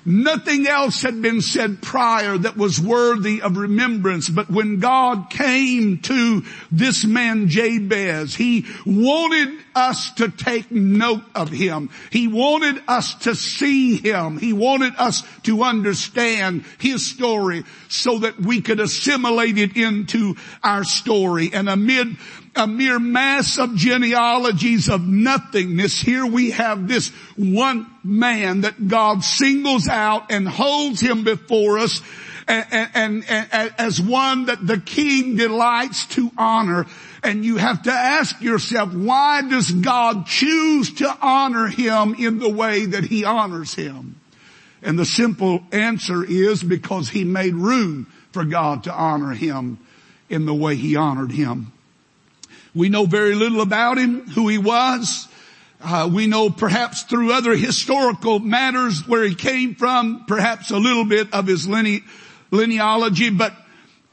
Nothing 0.04 0.66
else 0.66 1.02
had 1.02 1.20
been 1.20 1.42
said 1.42 1.82
prior 1.82 2.38
that 2.38 2.56
was 2.56 2.80
worthy 2.80 3.42
of 3.42 3.58
remembrance, 3.58 4.28
but 4.28 4.48
when 4.48 4.78
God 4.78 5.28
came 5.28 5.98
to 5.98 6.44
this 6.70 7.04
man 7.04 7.48
Jabez, 7.48 8.34
he 8.34 8.64
wanted 8.86 9.58
us 9.74 10.12
to 10.12 10.30
take 10.30 10.70
note 10.70 11.24
of 11.34 11.50
him. 11.50 11.90
He 12.10 12.26
wanted 12.26 12.80
us 12.88 13.16
to 13.24 13.34
see 13.34 13.96
him. 13.96 14.38
He 14.38 14.54
wanted 14.54 14.94
us 14.96 15.24
to 15.42 15.62
understand 15.62 16.64
his 16.78 17.04
story 17.04 17.64
so 17.88 18.20
that 18.20 18.40
we 18.40 18.62
could 18.62 18.80
assimilate 18.80 19.58
it 19.58 19.76
into 19.76 20.36
our 20.62 20.84
story. 20.84 21.50
And 21.52 21.68
amid 21.68 22.16
a 22.58 22.66
mere 22.66 22.98
mass 22.98 23.58
of 23.58 23.76
genealogies 23.76 24.88
of 24.88 25.06
nothingness. 25.06 26.00
Here 26.00 26.26
we 26.26 26.50
have 26.50 26.88
this 26.88 27.08
one 27.36 27.86
man 28.02 28.62
that 28.62 28.88
God 28.88 29.22
singles 29.22 29.88
out 29.88 30.30
and 30.30 30.48
holds 30.48 31.00
him 31.00 31.24
before 31.24 31.78
us 31.78 32.02
and, 32.48 32.90
and, 32.94 33.24
and, 33.28 33.74
as 33.78 34.00
one 34.00 34.46
that 34.46 34.66
the 34.66 34.78
king 34.78 35.36
delights 35.36 36.06
to 36.06 36.30
honor. 36.36 36.86
And 37.22 37.44
you 37.44 37.56
have 37.56 37.82
to 37.82 37.92
ask 37.92 38.40
yourself, 38.40 38.92
why 38.92 39.42
does 39.42 39.70
God 39.70 40.26
choose 40.26 40.94
to 40.94 41.16
honor 41.20 41.68
him 41.68 42.14
in 42.14 42.38
the 42.38 42.48
way 42.48 42.86
that 42.86 43.04
he 43.04 43.24
honors 43.24 43.74
him? 43.74 44.20
And 44.82 44.98
the 44.98 45.04
simple 45.04 45.62
answer 45.72 46.24
is 46.24 46.62
because 46.62 47.08
he 47.08 47.24
made 47.24 47.54
room 47.54 48.06
for 48.32 48.44
God 48.44 48.84
to 48.84 48.92
honor 48.92 49.32
him 49.32 49.78
in 50.28 50.46
the 50.46 50.54
way 50.54 50.76
he 50.76 50.96
honored 50.96 51.32
him. 51.32 51.72
We 52.78 52.88
know 52.88 53.06
very 53.06 53.34
little 53.34 53.60
about 53.60 53.98
him, 53.98 54.28
who 54.28 54.46
he 54.46 54.56
was. 54.56 55.26
Uh, 55.82 56.08
we 56.12 56.28
know 56.28 56.48
perhaps 56.48 57.02
through 57.02 57.32
other 57.32 57.56
historical 57.56 58.38
matters 58.38 59.06
where 59.06 59.24
he 59.24 59.34
came 59.34 59.74
from, 59.74 60.24
perhaps 60.26 60.70
a 60.70 60.78
little 60.78 61.04
bit 61.04 61.34
of 61.34 61.48
his 61.48 61.66
line- 61.66 62.04
linealogy, 62.52 63.36
but 63.36 63.52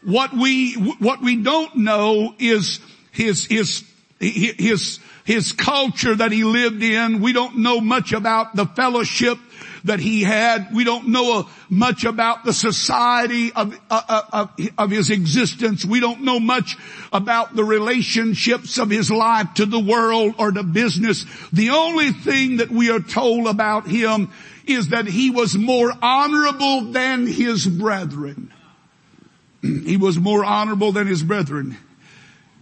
what 0.01 0.33
we, 0.33 0.73
what 0.73 1.21
we 1.21 1.35
don't 1.35 1.75
know 1.75 2.33
is 2.39 2.79
his, 3.11 3.45
his, 3.45 3.83
his, 4.19 4.99
his 5.25 5.51
culture 5.51 6.15
that 6.15 6.31
he 6.31 6.43
lived 6.43 6.81
in. 6.81 7.21
We 7.21 7.33
don't 7.33 7.59
know 7.59 7.79
much 7.79 8.13
about 8.13 8.55
the 8.55 8.65
fellowship 8.65 9.37
that 9.85 9.99
he 9.99 10.21
had. 10.21 10.73
We 10.73 10.83
don't 10.83 11.09
know 11.09 11.47
much 11.69 12.03
about 12.03 12.43
the 12.43 12.53
society 12.53 13.53
of, 13.53 13.77
uh, 13.89 14.01
uh, 14.07 14.21
of, 14.33 14.49
of 14.77 14.91
his 14.91 15.09
existence. 15.09 15.85
We 15.85 15.99
don't 15.99 16.21
know 16.21 16.39
much 16.39 16.75
about 17.13 17.55
the 17.55 17.63
relationships 17.63 18.77
of 18.77 18.89
his 18.89 19.09
life 19.09 19.53
to 19.55 19.65
the 19.65 19.79
world 19.79 20.35
or 20.37 20.51
to 20.51 20.63
business. 20.63 21.25
The 21.53 21.69
only 21.69 22.11
thing 22.11 22.57
that 22.57 22.69
we 22.69 22.89
are 22.89 22.99
told 22.99 23.47
about 23.47 23.87
him 23.87 24.31
is 24.65 24.89
that 24.89 25.05
he 25.05 25.29
was 25.29 25.55
more 25.55 25.93
honorable 26.01 26.91
than 26.91 27.27
his 27.27 27.65
brethren. 27.65 28.51
he 29.61 29.97
was 29.97 30.17
more 30.17 30.43
honorable 30.43 30.91
than 30.91 31.07
his 31.07 31.23
brethren. 31.23 31.77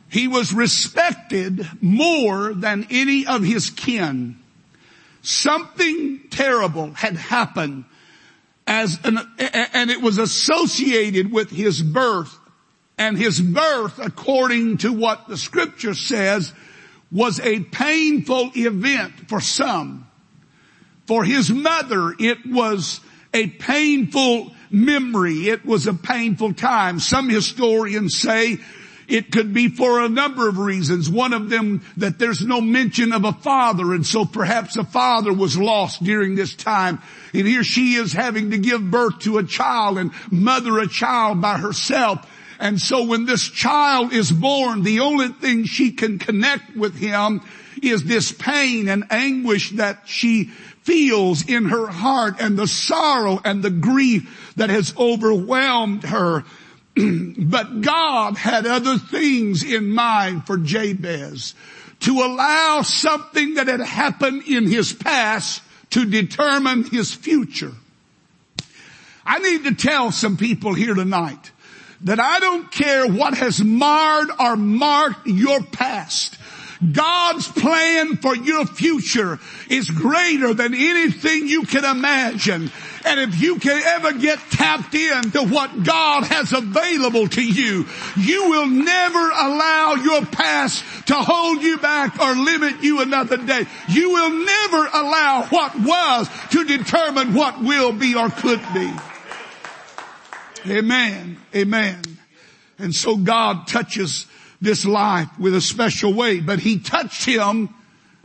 He 0.09 0.27
was 0.27 0.53
respected 0.53 1.67
more 1.81 2.53
than 2.53 2.87
any 2.91 3.25
of 3.25 3.43
his 3.43 3.69
kin. 3.71 4.37
Something 5.23 6.19
terrible 6.29 6.91
had 6.91 7.15
happened 7.15 7.85
as 8.67 8.99
an, 9.03 9.19
and 9.39 9.89
it 9.89 10.01
was 10.01 10.17
associated 10.17 11.31
with 11.31 11.49
his 11.49 11.81
birth. 11.81 12.37
And 12.97 13.17
his 13.17 13.41
birth, 13.41 13.99
according 13.99 14.77
to 14.79 14.93
what 14.93 15.27
the 15.27 15.37
scripture 15.37 15.95
says, 15.95 16.53
was 17.11 17.39
a 17.39 17.61
painful 17.61 18.51
event 18.55 19.29
for 19.29 19.41
some. 19.41 20.07
For 21.07 21.23
his 21.23 21.49
mother, 21.49 22.13
it 22.19 22.45
was 22.45 22.99
a 23.33 23.47
painful 23.47 24.53
memory. 24.69 25.49
It 25.49 25.65
was 25.65 25.87
a 25.87 25.93
painful 25.93 26.53
time. 26.53 26.99
Some 26.99 27.29
historians 27.29 28.17
say 28.17 28.59
it 29.07 29.31
could 29.31 29.53
be 29.53 29.69
for 29.69 30.01
a 30.01 30.09
number 30.09 30.47
of 30.47 30.57
reasons. 30.57 31.09
One 31.09 31.33
of 31.33 31.49
them 31.49 31.85
that 31.97 32.19
there's 32.19 32.45
no 32.45 32.61
mention 32.61 33.11
of 33.11 33.25
a 33.25 33.33
father 33.33 33.93
and 33.93 34.05
so 34.05 34.25
perhaps 34.25 34.77
a 34.77 34.83
father 34.83 35.33
was 35.33 35.57
lost 35.57 36.03
during 36.03 36.35
this 36.35 36.55
time. 36.55 37.01
And 37.33 37.47
here 37.47 37.63
she 37.63 37.93
is 37.93 38.13
having 38.13 38.51
to 38.51 38.57
give 38.57 38.89
birth 38.89 39.19
to 39.19 39.37
a 39.37 39.43
child 39.43 39.97
and 39.97 40.11
mother 40.31 40.79
a 40.79 40.87
child 40.87 41.41
by 41.41 41.57
herself. 41.57 42.29
And 42.59 42.79
so 42.79 43.05
when 43.05 43.25
this 43.25 43.47
child 43.49 44.13
is 44.13 44.31
born, 44.31 44.83
the 44.83 45.01
only 45.01 45.29
thing 45.29 45.65
she 45.65 45.91
can 45.91 46.19
connect 46.19 46.75
with 46.75 46.95
him 46.95 47.41
is 47.81 48.03
this 48.03 48.31
pain 48.31 48.87
and 48.87 49.05
anguish 49.09 49.71
that 49.71 50.03
she 50.05 50.45
feels 50.83 51.47
in 51.47 51.65
her 51.65 51.87
heart 51.87 52.35
and 52.39 52.57
the 52.57 52.67
sorrow 52.67 53.41
and 53.43 53.63
the 53.63 53.69
grief 53.69 54.53
that 54.55 54.69
has 54.69 54.95
overwhelmed 54.97 56.03
her. 56.03 56.43
but 57.37 57.81
God 57.81 58.37
had 58.37 58.65
other 58.65 58.97
things 58.97 59.63
in 59.63 59.89
mind 59.89 60.45
for 60.45 60.57
Jabez 60.57 61.55
to 62.01 62.21
allow 62.21 62.81
something 62.81 63.55
that 63.55 63.67
had 63.67 63.79
happened 63.79 64.43
in 64.47 64.67
his 64.67 64.93
past 64.93 65.61
to 65.91 66.05
determine 66.05 66.83
his 66.83 67.13
future. 67.13 67.71
I 69.25 69.39
need 69.39 69.63
to 69.63 69.75
tell 69.75 70.11
some 70.11 70.37
people 70.37 70.73
here 70.73 70.93
tonight 70.93 71.51
that 72.01 72.19
I 72.19 72.39
don't 72.39 72.69
care 72.71 73.07
what 73.07 73.35
has 73.35 73.63
marred 73.63 74.29
or 74.37 74.55
marked 74.57 75.25
your 75.25 75.63
past. 75.63 76.37
God's 76.91 77.47
plan 77.47 78.17
for 78.17 78.35
your 78.35 78.65
future 78.65 79.39
is 79.69 79.89
greater 79.89 80.53
than 80.53 80.73
anything 80.73 81.47
you 81.47 81.63
can 81.63 81.85
imagine. 81.85 82.71
And 83.05 83.19
if 83.19 83.41
you 83.41 83.59
can 83.59 83.81
ever 83.83 84.13
get 84.13 84.39
tapped 84.51 84.95
into 84.95 85.43
what 85.43 85.83
God 85.83 86.23
has 86.25 86.53
available 86.53 87.27
to 87.27 87.43
you, 87.43 87.85
you 88.17 88.49
will 88.49 88.67
never 88.67 89.29
allow 89.29 89.95
your 89.95 90.25
past 90.25 90.83
to 91.07 91.15
hold 91.15 91.61
you 91.61 91.77
back 91.77 92.19
or 92.19 92.33
limit 92.33 92.83
you 92.83 93.01
another 93.01 93.37
day. 93.37 93.65
You 93.89 94.11
will 94.11 94.45
never 94.45 94.85
allow 94.93 95.47
what 95.49 95.75
was 95.79 96.29
to 96.51 96.63
determine 96.63 97.33
what 97.33 97.61
will 97.61 97.91
be 97.91 98.15
or 98.15 98.29
could 98.29 98.61
be. 98.73 98.91
Amen. 100.67 101.37
Amen. 101.53 102.01
And 102.79 102.95
so 102.95 103.17
God 103.17 103.67
touches 103.67 104.25
this 104.63 104.85
life 104.85 105.29
with 105.37 105.53
a 105.53 105.61
special 105.61 106.13
way, 106.13 106.39
but 106.39 106.59
he 106.59 106.79
touched 106.79 107.25
him 107.25 107.69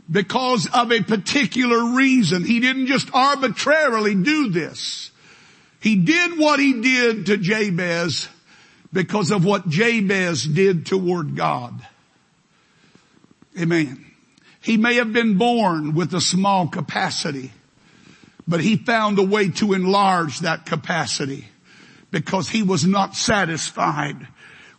because 0.09 0.67
of 0.73 0.91
a 0.91 1.03
particular 1.03 1.95
reason. 1.95 2.43
He 2.43 2.59
didn't 2.59 2.87
just 2.87 3.09
arbitrarily 3.13 4.15
do 4.15 4.49
this. 4.49 5.11
He 5.79 5.97
did 5.97 6.39
what 6.39 6.59
he 6.59 6.81
did 6.81 7.27
to 7.27 7.37
Jabez 7.37 8.27
because 8.91 9.31
of 9.31 9.45
what 9.45 9.69
Jabez 9.69 10.43
did 10.43 10.85
toward 10.85 11.35
God. 11.35 11.85
Amen. 13.59 14.05
He 14.61 14.77
may 14.77 14.95
have 14.95 15.13
been 15.13 15.37
born 15.37 15.93
with 15.93 16.13
a 16.13 16.21
small 16.21 16.67
capacity, 16.67 17.51
but 18.47 18.61
he 18.61 18.75
found 18.77 19.19
a 19.19 19.23
way 19.23 19.49
to 19.51 19.73
enlarge 19.73 20.39
that 20.39 20.65
capacity 20.65 21.47
because 22.11 22.49
he 22.49 22.63
was 22.63 22.85
not 22.85 23.15
satisfied 23.15 24.27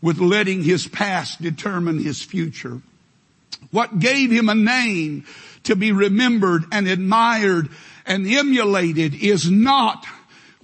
with 0.02 0.18
letting 0.18 0.62
his 0.62 0.86
past 0.86 1.40
determine 1.42 1.98
his 1.98 2.22
future. 2.22 2.80
What 3.70 3.98
gave 3.98 4.30
him 4.30 4.48
a 4.48 4.54
name 4.54 5.26
to 5.64 5.76
be 5.76 5.92
remembered 5.92 6.64
and 6.72 6.88
admired 6.88 7.68
and 8.06 8.26
emulated 8.26 9.14
is 9.14 9.50
not 9.50 10.06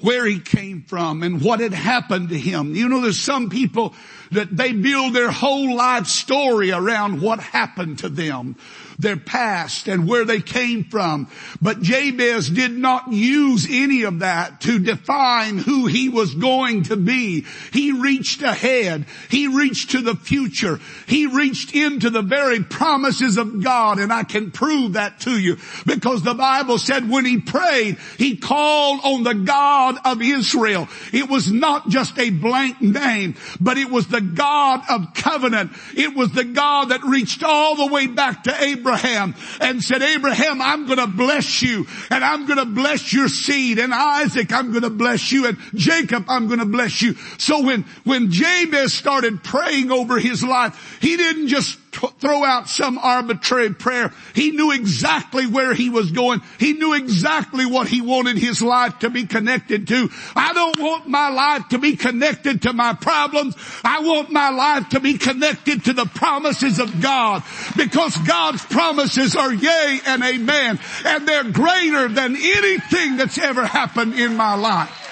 where 0.00 0.26
he 0.26 0.38
came 0.40 0.82
from 0.82 1.22
and 1.22 1.40
what 1.40 1.60
had 1.60 1.72
happened 1.72 2.28
to 2.28 2.38
him. 2.38 2.74
You 2.74 2.88
know, 2.88 3.00
there's 3.00 3.18
some 3.18 3.48
people 3.48 3.94
that 4.32 4.54
they 4.54 4.72
build 4.72 5.14
their 5.14 5.30
whole 5.30 5.74
life 5.74 6.06
story 6.06 6.70
around 6.70 7.20
what 7.20 7.40
happened 7.40 8.00
to 8.00 8.08
them. 8.08 8.56
Their 8.98 9.16
past 9.16 9.88
and 9.88 10.08
where 10.08 10.24
they 10.24 10.40
came 10.40 10.84
from. 10.84 11.28
But 11.60 11.82
Jabez 11.82 12.48
did 12.48 12.72
not 12.72 13.12
use 13.12 13.66
any 13.68 14.02
of 14.02 14.20
that 14.20 14.62
to 14.62 14.78
define 14.78 15.58
who 15.58 15.86
he 15.86 16.08
was 16.08 16.34
going 16.34 16.84
to 16.84 16.96
be. 16.96 17.44
He 17.72 17.92
reached 17.92 18.42
ahead. 18.42 19.06
He 19.30 19.48
reached 19.48 19.90
to 19.90 20.00
the 20.00 20.14
future. 20.14 20.80
He 21.06 21.26
reached 21.26 21.74
into 21.74 22.10
the 22.10 22.22
very 22.22 22.62
promises 22.62 23.36
of 23.36 23.62
God 23.62 23.98
and 23.98 24.12
I 24.12 24.24
can 24.24 24.50
prove 24.50 24.94
that 24.94 25.20
to 25.20 25.38
you 25.38 25.58
because 25.84 26.22
the 26.22 26.34
Bible 26.34 26.78
said 26.78 27.08
when 27.08 27.24
he 27.24 27.38
prayed, 27.38 27.98
he 28.18 28.36
called 28.36 29.00
on 29.04 29.22
the 29.22 29.34
God 29.34 29.96
of 30.04 30.22
Israel. 30.22 30.88
It 31.12 31.28
was 31.28 31.50
not 31.50 31.88
just 31.88 32.18
a 32.18 32.30
blank 32.30 32.80
name, 32.80 33.36
but 33.60 33.78
it 33.78 33.90
was 33.90 34.06
the 34.06 34.20
God 34.20 34.82
of 34.88 35.14
covenant. 35.14 35.72
It 35.94 36.14
was 36.14 36.32
the 36.32 36.44
God 36.44 36.90
that 36.90 37.04
reached 37.04 37.42
all 37.42 37.76
the 37.76 37.92
way 37.92 38.06
back 38.06 38.44
to 38.44 38.62
Abraham 38.62 38.85
and 38.92 39.82
said, 39.82 40.02
Abraham, 40.02 40.60
I'm 40.60 40.86
going 40.86 40.98
to 40.98 41.06
bless 41.06 41.62
you 41.62 41.86
and 42.10 42.24
I'm 42.24 42.46
going 42.46 42.58
to 42.58 42.66
bless 42.66 43.12
your 43.12 43.28
seed 43.28 43.78
and 43.78 43.92
Isaac, 43.92 44.52
I'm 44.52 44.70
going 44.70 44.82
to 44.82 44.90
bless 44.90 45.32
you 45.32 45.46
and 45.46 45.58
Jacob, 45.74 46.26
I'm 46.28 46.46
going 46.46 46.60
to 46.60 46.66
bless 46.66 47.02
you. 47.02 47.14
So 47.38 47.62
when, 47.62 47.82
when 48.04 48.30
Jabez 48.30 48.92
started 48.92 49.42
praying 49.42 49.90
over 49.90 50.18
his 50.18 50.42
life, 50.42 50.98
he 51.00 51.16
didn't 51.16 51.48
just 51.48 51.78
throw 51.96 52.44
out 52.44 52.68
some 52.68 52.98
arbitrary 52.98 53.74
prayer. 53.74 54.12
He 54.34 54.50
knew 54.50 54.72
exactly 54.72 55.46
where 55.46 55.74
he 55.74 55.90
was 55.90 56.10
going. 56.10 56.40
He 56.58 56.74
knew 56.74 56.94
exactly 56.94 57.66
what 57.66 57.88
he 57.88 58.00
wanted 58.00 58.38
his 58.38 58.62
life 58.62 59.00
to 59.00 59.10
be 59.10 59.26
connected 59.26 59.88
to. 59.88 60.08
I 60.34 60.52
don't 60.52 60.78
want 60.78 61.08
my 61.08 61.28
life 61.30 61.68
to 61.70 61.78
be 61.78 61.96
connected 61.96 62.62
to 62.62 62.72
my 62.72 62.92
problems. 62.92 63.56
I 63.84 64.00
want 64.00 64.30
my 64.30 64.50
life 64.50 64.90
to 64.90 65.00
be 65.00 65.18
connected 65.18 65.84
to 65.84 65.92
the 65.92 66.06
promises 66.06 66.78
of 66.78 67.00
God 67.00 67.42
because 67.76 68.16
God's 68.18 68.64
promises 68.66 69.36
are 69.36 69.52
yea 69.52 70.00
and 70.06 70.22
amen 70.22 70.78
and 71.04 71.26
they're 71.28 71.50
greater 71.50 72.08
than 72.08 72.36
anything 72.36 73.16
that's 73.16 73.38
ever 73.38 73.64
happened 73.64 74.14
in 74.14 74.36
my 74.36 74.54
life. 74.54 75.02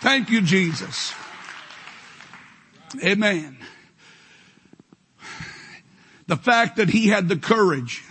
Thank 0.00 0.30
you, 0.30 0.40
Jesus. 0.40 1.14
Amen. 3.02 3.55
The 6.26 6.36
fact 6.36 6.76
that 6.76 6.88
he 6.88 7.08
had 7.08 7.28
the 7.28 7.36
courage, 7.36 8.02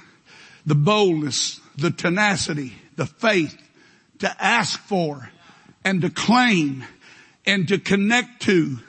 the 0.65 0.75
boldness, 0.75 1.59
the 1.77 1.91
tenacity, 1.91 2.73
the 2.95 3.05
faith 3.05 3.57
to 4.19 4.43
ask 4.43 4.79
for 4.79 5.29
and 5.83 6.01
to 6.01 6.09
claim 6.09 6.83
and 7.45 7.67
to 7.67 7.77
connect 7.77 8.43
to 8.43 8.79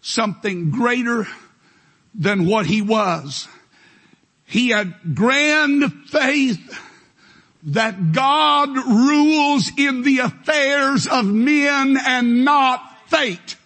something 0.00 0.70
greater 0.70 1.26
than 2.14 2.46
what 2.46 2.66
he 2.66 2.82
was. 2.82 3.48
He 4.44 4.68
had 4.68 5.14
grand 5.14 5.92
faith 6.08 6.78
that 7.64 8.12
God 8.12 8.70
rules 8.76 9.70
in 9.78 10.02
the 10.02 10.18
affairs 10.18 11.06
of 11.06 11.24
men 11.24 11.96
and 12.04 12.44
not 12.44 13.08
fate. 13.08 13.56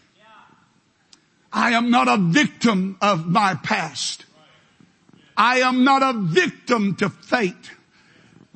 I 1.52 1.70
am 1.72 1.90
not 1.90 2.06
a 2.06 2.18
victim 2.18 2.98
of 3.00 3.26
my 3.26 3.54
past. 3.54 4.25
I 5.36 5.58
am 5.60 5.84
not 5.84 6.02
a 6.02 6.18
victim 6.18 6.94
to 6.96 7.10
fate. 7.10 7.75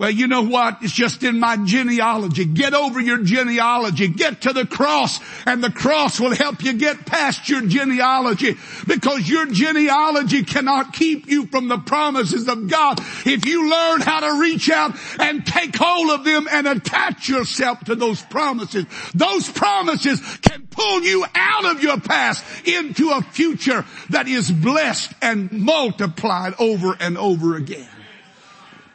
Well, 0.01 0.11
you 0.11 0.29
know 0.29 0.47
what? 0.47 0.79
It's 0.81 0.95
just 0.95 1.23
in 1.25 1.39
my 1.39 1.59
genealogy. 1.63 2.47
Get 2.47 2.73
over 2.73 3.03
your 3.03 3.19
genealogy. 3.23 4.09
Get 4.09 4.41
to 4.41 4.55
the 4.55 4.67
cross 4.67 5.21
and 5.45 5.63
the 5.63 5.71
cross 5.71 6.19
will 6.19 6.35
help 6.35 6.65
you 6.65 6.73
get 6.73 7.05
past 7.05 7.51
your 7.51 7.61
genealogy 7.61 8.57
because 8.87 9.29
your 9.29 9.45
genealogy 9.45 10.43
cannot 10.43 10.95
keep 10.95 11.29
you 11.29 11.45
from 11.49 11.69
the 11.69 11.77
promises 11.77 12.49
of 12.49 12.71
God 12.71 12.99
if 13.27 13.45
you 13.45 13.71
learn 13.71 14.01
how 14.01 14.21
to 14.21 14.41
reach 14.41 14.71
out 14.71 14.97
and 15.19 15.45
take 15.45 15.77
hold 15.77 16.19
of 16.19 16.25
them 16.25 16.49
and 16.51 16.67
attach 16.67 17.29
yourself 17.29 17.81
to 17.81 17.95
those 17.95 18.23
promises. 18.23 18.87
Those 19.15 19.51
promises 19.51 20.23
can 20.39 20.67
pull 20.71 21.03
you 21.03 21.27
out 21.35 21.77
of 21.77 21.83
your 21.83 22.01
past 22.01 22.43
into 22.67 23.11
a 23.11 23.21
future 23.21 23.85
that 24.09 24.29
is 24.29 24.51
blessed 24.51 25.13
and 25.21 25.53
multiplied 25.53 26.55
over 26.59 26.97
and 26.99 27.19
over 27.19 27.55
again. 27.57 27.87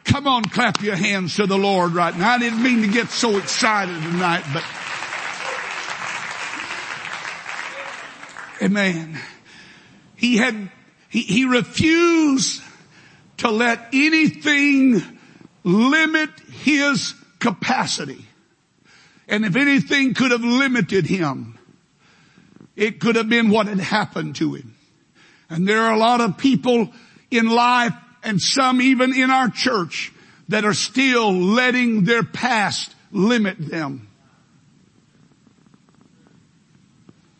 Come 0.06 0.26
on, 0.26 0.44
clap 0.44 0.82
your 0.82 0.96
hands 0.96 1.36
to 1.36 1.46
the 1.46 1.58
Lord 1.58 1.92
right 1.92 2.16
now. 2.16 2.34
I 2.34 2.38
didn't 2.38 2.62
mean 2.62 2.82
to 2.82 2.88
get 2.88 3.10
so 3.10 3.36
excited 3.36 3.94
tonight, 4.02 4.44
but 4.52 4.64
Amen. 8.62 9.20
He 10.14 10.38
had, 10.38 10.70
he, 11.08 11.22
he 11.22 11.44
refused 11.44 12.62
to 13.38 13.50
let 13.50 13.88
anything 13.92 15.02
limit 15.62 16.30
his 16.62 17.14
capacity. 17.38 18.24
And 19.28 19.44
if 19.44 19.56
anything 19.56 20.14
could 20.14 20.30
have 20.30 20.42
limited 20.42 21.06
him, 21.06 21.58
it 22.76 23.00
could 23.00 23.16
have 23.16 23.28
been 23.28 23.50
what 23.50 23.66
had 23.66 23.80
happened 23.80 24.36
to 24.36 24.54
him. 24.54 24.74
And 25.50 25.68
there 25.68 25.82
are 25.82 25.92
a 25.92 25.98
lot 25.98 26.20
of 26.20 26.38
people 26.38 26.92
in 27.30 27.48
life 27.48 27.92
and 28.26 28.42
some 28.42 28.82
even 28.82 29.14
in 29.14 29.30
our 29.30 29.48
church 29.48 30.12
that 30.48 30.64
are 30.64 30.74
still 30.74 31.32
letting 31.32 32.04
their 32.04 32.24
past 32.24 32.94
limit 33.12 33.56
them. 33.58 34.08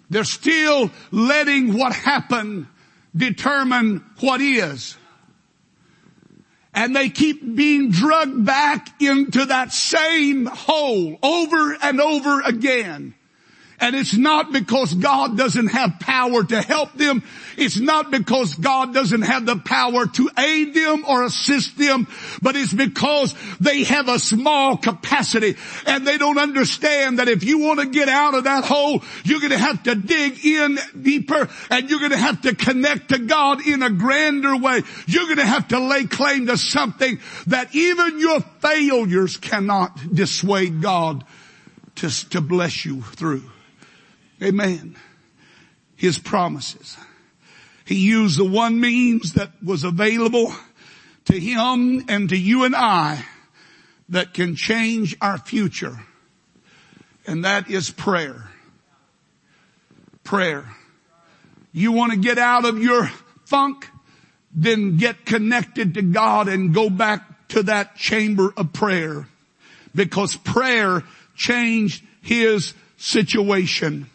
They're 0.08 0.24
still 0.24 0.92
letting 1.10 1.76
what 1.76 1.92
happened 1.92 2.68
determine 3.14 4.04
what 4.20 4.40
is. 4.40 4.96
And 6.72 6.94
they 6.94 7.08
keep 7.08 7.56
being 7.56 7.90
drugged 7.90 8.44
back 8.44 9.02
into 9.02 9.46
that 9.46 9.72
same 9.72 10.46
hole 10.46 11.18
over 11.20 11.76
and 11.82 12.00
over 12.00 12.42
again. 12.42 13.14
And 13.78 13.94
it's 13.94 14.16
not 14.16 14.52
because 14.52 14.94
God 14.94 15.36
doesn't 15.36 15.68
have 15.68 16.00
power 16.00 16.42
to 16.44 16.62
help 16.62 16.92
them. 16.94 17.22
It's 17.56 17.78
not 17.78 18.10
because 18.10 18.54
God 18.54 18.94
doesn't 18.94 19.22
have 19.22 19.44
the 19.44 19.56
power 19.56 20.06
to 20.06 20.30
aid 20.38 20.74
them 20.74 21.04
or 21.06 21.24
assist 21.24 21.76
them, 21.76 22.08
but 22.40 22.56
it's 22.56 22.72
because 22.72 23.34
they 23.60 23.84
have 23.84 24.08
a 24.08 24.18
small 24.18 24.76
capacity 24.76 25.56
and 25.86 26.06
they 26.06 26.16
don't 26.16 26.38
understand 26.38 27.18
that 27.18 27.28
if 27.28 27.44
you 27.44 27.58
want 27.58 27.80
to 27.80 27.86
get 27.86 28.08
out 28.08 28.34
of 28.34 28.44
that 28.44 28.64
hole, 28.64 29.02
you're 29.24 29.40
going 29.40 29.52
to 29.52 29.58
have 29.58 29.82
to 29.82 29.94
dig 29.94 30.44
in 30.44 30.78
deeper 31.00 31.48
and 31.70 31.90
you're 31.90 32.00
going 32.00 32.12
to 32.12 32.16
have 32.16 32.40
to 32.42 32.54
connect 32.54 33.10
to 33.10 33.18
God 33.18 33.66
in 33.66 33.82
a 33.82 33.90
grander 33.90 34.56
way. 34.56 34.82
You're 35.06 35.24
going 35.24 35.36
to 35.36 35.46
have 35.46 35.68
to 35.68 35.80
lay 35.80 36.04
claim 36.04 36.46
to 36.46 36.56
something 36.56 37.20
that 37.48 37.74
even 37.74 38.20
your 38.20 38.40
failures 38.40 39.36
cannot 39.36 40.14
dissuade 40.14 40.80
God 40.80 41.24
to, 41.96 42.30
to 42.30 42.40
bless 42.40 42.84
you 42.84 43.02
through. 43.02 43.42
Amen. 44.42 44.96
His 45.96 46.18
promises. 46.18 46.96
He 47.84 47.96
used 47.96 48.38
the 48.38 48.44
one 48.44 48.80
means 48.80 49.34
that 49.34 49.52
was 49.62 49.84
available 49.84 50.52
to 51.26 51.38
him 51.38 52.04
and 52.08 52.28
to 52.28 52.36
you 52.36 52.64
and 52.64 52.74
I 52.74 53.24
that 54.08 54.34
can 54.34 54.56
change 54.56 55.16
our 55.20 55.38
future. 55.38 55.98
And 57.26 57.44
that 57.44 57.70
is 57.70 57.90
prayer. 57.90 58.50
Prayer. 60.22 60.64
You 61.72 61.92
want 61.92 62.12
to 62.12 62.18
get 62.18 62.38
out 62.38 62.64
of 62.64 62.82
your 62.82 63.10
funk? 63.44 63.88
Then 64.52 64.96
get 64.96 65.26
connected 65.26 65.94
to 65.94 66.02
God 66.02 66.48
and 66.48 66.72
go 66.74 66.88
back 66.88 67.48
to 67.48 67.64
that 67.64 67.96
chamber 67.96 68.52
of 68.56 68.72
prayer. 68.72 69.28
Because 69.94 70.36
prayer 70.36 71.02
changed 71.36 72.02
his 72.22 72.74
situation. 72.96 74.08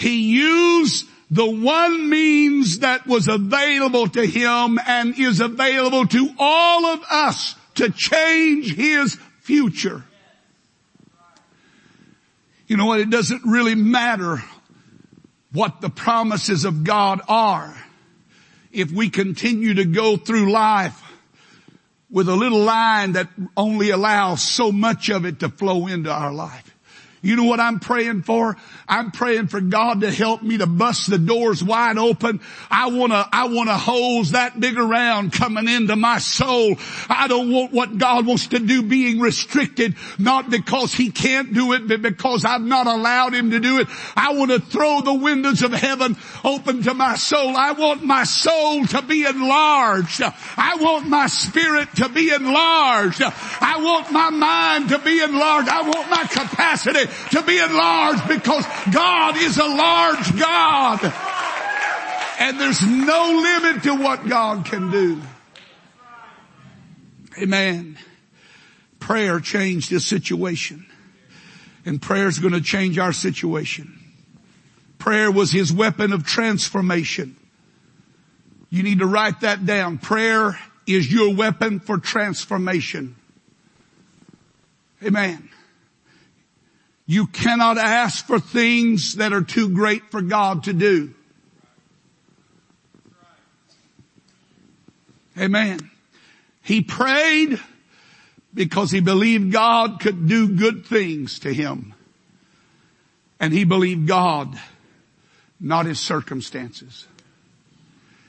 He 0.00 0.32
used 0.32 1.06
the 1.30 1.44
one 1.44 2.08
means 2.08 2.78
that 2.78 3.06
was 3.06 3.28
available 3.28 4.08
to 4.08 4.26
him 4.26 4.78
and 4.86 5.16
is 5.18 5.40
available 5.40 6.06
to 6.06 6.30
all 6.38 6.86
of 6.86 7.04
us 7.10 7.54
to 7.74 7.90
change 7.90 8.74
his 8.74 9.18
future. 9.40 10.02
You 12.66 12.78
know 12.78 12.86
what? 12.86 13.00
It 13.00 13.10
doesn't 13.10 13.42
really 13.44 13.74
matter 13.74 14.42
what 15.52 15.82
the 15.82 15.90
promises 15.90 16.64
of 16.64 16.82
God 16.82 17.20
are 17.28 17.76
if 18.72 18.90
we 18.90 19.10
continue 19.10 19.74
to 19.74 19.84
go 19.84 20.16
through 20.16 20.50
life 20.50 20.98
with 22.10 22.30
a 22.30 22.36
little 22.36 22.60
line 22.60 23.12
that 23.12 23.28
only 23.54 23.90
allows 23.90 24.40
so 24.40 24.72
much 24.72 25.10
of 25.10 25.26
it 25.26 25.40
to 25.40 25.50
flow 25.50 25.88
into 25.88 26.10
our 26.10 26.32
life. 26.32 26.69
You 27.22 27.36
know 27.36 27.44
what 27.44 27.60
I'm 27.60 27.80
praying 27.80 28.22
for? 28.22 28.56
I'm 28.88 29.10
praying 29.10 29.48
for 29.48 29.60
God 29.60 30.00
to 30.00 30.10
help 30.10 30.42
me 30.42 30.56
to 30.56 30.66
bust 30.66 31.10
the 31.10 31.18
doors 31.18 31.62
wide 31.62 31.98
open. 31.98 32.40
I 32.70 32.88
wanna, 32.88 33.28
I 33.30 33.48
wanna 33.48 33.76
hose 33.76 34.30
that 34.30 34.58
big 34.58 34.78
around 34.78 35.34
coming 35.34 35.68
into 35.68 35.96
my 35.96 36.18
soul. 36.18 36.76
I 37.10 37.28
don't 37.28 37.52
want 37.52 37.72
what 37.72 37.98
God 37.98 38.26
wants 38.26 38.48
to 38.48 38.58
do 38.58 38.82
being 38.82 39.20
restricted, 39.20 39.96
not 40.18 40.48
because 40.48 40.94
He 40.94 41.10
can't 41.10 41.52
do 41.52 41.74
it, 41.74 41.86
but 41.88 42.00
because 42.00 42.46
I've 42.46 42.62
not 42.62 42.86
allowed 42.86 43.34
Him 43.34 43.50
to 43.50 43.60
do 43.60 43.80
it. 43.80 43.88
I 44.16 44.32
want 44.32 44.50
to 44.50 44.60
throw 44.60 45.02
the 45.02 45.12
windows 45.12 45.62
of 45.62 45.72
heaven 45.72 46.16
open 46.42 46.84
to 46.84 46.94
my 46.94 47.16
soul. 47.16 47.54
I 47.54 47.72
want 47.72 48.02
my 48.02 48.24
soul 48.24 48.86
to 48.86 49.02
be 49.02 49.26
enlarged. 49.26 50.22
I 50.22 50.76
want 50.80 51.06
my 51.06 51.26
spirit 51.26 51.94
to 51.96 52.08
be 52.08 52.32
enlarged. 52.32 53.20
I 53.22 53.78
want 53.82 54.10
my 54.10 54.30
mind 54.30 54.88
to 54.88 54.98
be 54.98 55.22
enlarged. 55.22 55.68
I 55.68 55.82
want 55.82 56.08
my 56.08 56.24
capacity 56.24 57.09
to 57.30 57.42
be 57.42 57.58
enlarged 57.58 58.26
because 58.28 58.64
God 58.92 59.36
is 59.36 59.58
a 59.58 59.64
large 59.64 60.38
God. 60.38 61.12
And 62.40 62.58
there's 62.58 62.84
no 62.86 63.42
limit 63.42 63.82
to 63.84 63.94
what 63.94 64.26
God 64.28 64.64
can 64.64 64.90
do. 64.90 65.20
Amen. 67.40 67.98
Prayer 68.98 69.40
changed 69.40 69.90
his 69.90 70.06
situation. 70.06 70.86
And 71.84 72.00
prayer 72.00 72.28
is 72.28 72.38
going 72.38 72.54
to 72.54 72.60
change 72.60 72.98
our 72.98 73.12
situation. 73.12 73.98
Prayer 74.98 75.30
was 75.30 75.50
his 75.50 75.72
weapon 75.72 76.12
of 76.12 76.24
transformation. 76.24 77.36
You 78.70 78.82
need 78.82 79.00
to 79.00 79.06
write 79.06 79.40
that 79.40 79.66
down. 79.66 79.98
Prayer 79.98 80.58
is 80.86 81.12
your 81.12 81.34
weapon 81.34 81.80
for 81.80 81.98
transformation. 81.98 83.16
Amen. 85.04 85.49
You 87.10 87.26
cannot 87.26 87.76
ask 87.76 88.24
for 88.24 88.38
things 88.38 89.16
that 89.16 89.32
are 89.32 89.42
too 89.42 89.70
great 89.70 90.12
for 90.12 90.22
God 90.22 90.62
to 90.64 90.72
do. 90.72 91.12
Amen. 95.36 95.90
He 96.62 96.82
prayed 96.82 97.58
because 98.54 98.92
he 98.92 99.00
believed 99.00 99.50
God 99.50 99.98
could 99.98 100.28
do 100.28 100.50
good 100.50 100.86
things 100.86 101.40
to 101.40 101.52
him. 101.52 101.94
And 103.40 103.52
he 103.52 103.64
believed 103.64 104.06
God, 104.06 104.56
not 105.58 105.86
his 105.86 105.98
circumstances. 105.98 107.08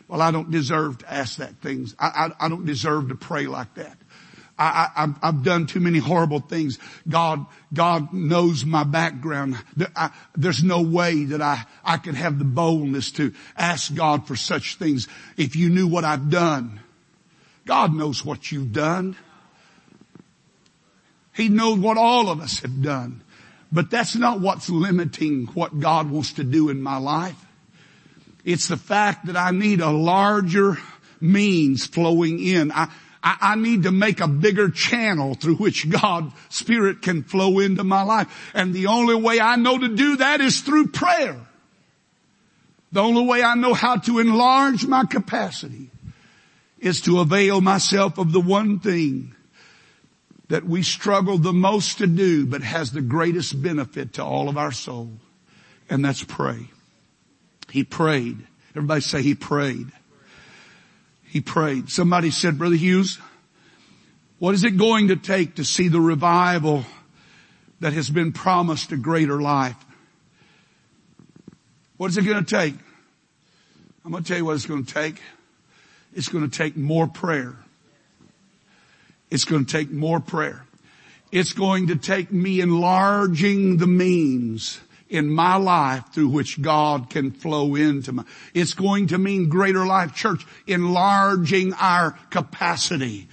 Well, 0.07 0.23
I 0.23 0.31
don't 0.31 0.49
deserve 0.49 0.97
to 0.97 1.13
ask 1.13 1.37
that 1.37 1.53
things. 1.57 1.95
I, 1.99 2.07
I, 2.39 2.45
I 2.47 2.49
don't 2.49 2.65
deserve 2.65 3.09
to 3.09 3.15
pray 3.15 3.45
like 3.45 3.75
that. 3.75 4.00
I, 4.61 5.13
have 5.23 5.43
done 5.43 5.65
too 5.65 5.79
many 5.79 5.99
horrible 5.99 6.39
things. 6.39 6.77
God, 7.07 7.45
God 7.73 8.13
knows 8.13 8.65
my 8.65 8.83
background. 8.83 9.57
I, 9.95 10.11
there's 10.35 10.63
no 10.63 10.81
way 10.81 11.25
that 11.25 11.41
I, 11.41 11.65
I 11.83 11.97
could 11.97 12.15
have 12.15 12.37
the 12.37 12.45
boldness 12.45 13.11
to 13.13 13.33
ask 13.57 13.93
God 13.93 14.27
for 14.27 14.35
such 14.35 14.75
things. 14.75 15.07
If 15.37 15.55
you 15.55 15.69
knew 15.69 15.87
what 15.87 16.03
I've 16.03 16.29
done, 16.29 16.79
God 17.65 17.93
knows 17.93 18.23
what 18.23 18.51
you've 18.51 18.73
done. 18.73 19.15
He 21.33 21.49
knows 21.49 21.79
what 21.79 21.97
all 21.97 22.29
of 22.29 22.41
us 22.41 22.59
have 22.59 22.81
done. 22.81 23.23
But 23.71 23.89
that's 23.89 24.15
not 24.15 24.41
what's 24.41 24.69
limiting 24.69 25.47
what 25.47 25.79
God 25.79 26.09
wants 26.11 26.33
to 26.33 26.43
do 26.43 26.69
in 26.69 26.81
my 26.81 26.97
life. 26.97 27.45
It's 28.43 28.67
the 28.67 28.77
fact 28.77 29.27
that 29.27 29.37
I 29.37 29.51
need 29.51 29.81
a 29.81 29.91
larger 29.91 30.77
means 31.21 31.85
flowing 31.85 32.39
in. 32.39 32.71
I, 32.71 32.91
I, 33.23 33.37
I 33.41 33.55
need 33.55 33.83
to 33.83 33.91
make 33.91 34.19
a 34.19 34.27
bigger 34.27 34.69
channel 34.69 35.35
through 35.35 35.55
which 35.55 35.89
God's 35.89 36.33
Spirit 36.49 37.01
can 37.01 37.23
flow 37.23 37.59
into 37.59 37.83
my 37.83 38.01
life. 38.03 38.51
And 38.53 38.73
the 38.73 38.87
only 38.87 39.15
way 39.15 39.39
I 39.39 39.55
know 39.55 39.77
to 39.77 39.87
do 39.87 40.17
that 40.17 40.41
is 40.41 40.61
through 40.61 40.87
prayer. 40.87 41.39
The 42.91 43.01
only 43.01 43.25
way 43.25 43.41
I 43.41 43.55
know 43.55 43.73
how 43.73 43.97
to 43.97 44.19
enlarge 44.19 44.85
my 44.85 45.05
capacity 45.05 45.89
is 46.79 47.01
to 47.01 47.19
avail 47.19 47.61
myself 47.61 48.17
of 48.17 48.31
the 48.31 48.41
one 48.41 48.79
thing 48.79 49.35
that 50.49 50.65
we 50.65 50.83
struggle 50.83 51.37
the 51.37 51.53
most 51.53 51.99
to 51.99 52.07
do, 52.07 52.45
but 52.45 52.61
has 52.61 52.91
the 52.91 53.01
greatest 53.01 53.61
benefit 53.61 54.13
to 54.13 54.23
all 54.23 54.49
of 54.49 54.57
our 54.57 54.71
soul. 54.71 55.09
And 55.89 56.03
that's 56.03 56.23
pray. 56.23 56.67
He 57.69 57.85
prayed. 57.85 58.45
Everybody 58.71 59.01
say 59.01 59.21
he 59.21 59.35
prayed. 59.35 59.87
He 61.31 61.39
prayed. 61.39 61.89
Somebody 61.89 62.29
said, 62.29 62.57
Brother 62.57 62.75
Hughes, 62.75 63.17
what 64.37 64.53
is 64.53 64.65
it 64.65 64.71
going 64.71 65.07
to 65.07 65.15
take 65.15 65.55
to 65.55 65.63
see 65.63 65.87
the 65.87 66.01
revival 66.01 66.83
that 67.79 67.93
has 67.93 68.09
been 68.09 68.33
promised 68.33 68.91
a 68.91 68.97
greater 68.97 69.41
life? 69.41 69.77
What 71.95 72.09
is 72.09 72.17
it 72.17 72.25
going 72.25 72.43
to 72.43 72.57
take? 72.57 72.75
I'm 74.03 74.11
going 74.11 74.25
to 74.25 74.27
tell 74.27 74.39
you 74.39 74.43
what 74.43 74.55
it's 74.55 74.65
going 74.65 74.83
to 74.83 74.93
take. 74.93 75.21
It's 76.13 76.27
going 76.27 76.49
to 76.49 76.57
take 76.57 76.75
more 76.75 77.07
prayer. 77.07 77.55
It's 79.29 79.45
going 79.45 79.63
to 79.63 79.71
take 79.71 79.89
more 79.89 80.19
prayer. 80.19 80.65
It's 81.31 81.53
going 81.53 81.87
to 81.87 81.95
take 81.95 82.29
me 82.33 82.59
enlarging 82.59 83.77
the 83.77 83.87
means 83.87 84.81
in 85.11 85.29
my 85.29 85.57
life 85.57 86.05
through 86.13 86.29
which 86.29 86.61
God 86.61 87.09
can 87.09 87.31
flow 87.31 87.75
into 87.75 88.13
my, 88.13 88.23
it's 88.53 88.73
going 88.73 89.07
to 89.07 89.17
mean 89.17 89.49
greater 89.49 89.85
life. 89.85 90.15
Church, 90.15 90.45
enlarging 90.65 91.73
our 91.73 92.17
capacity 92.29 93.27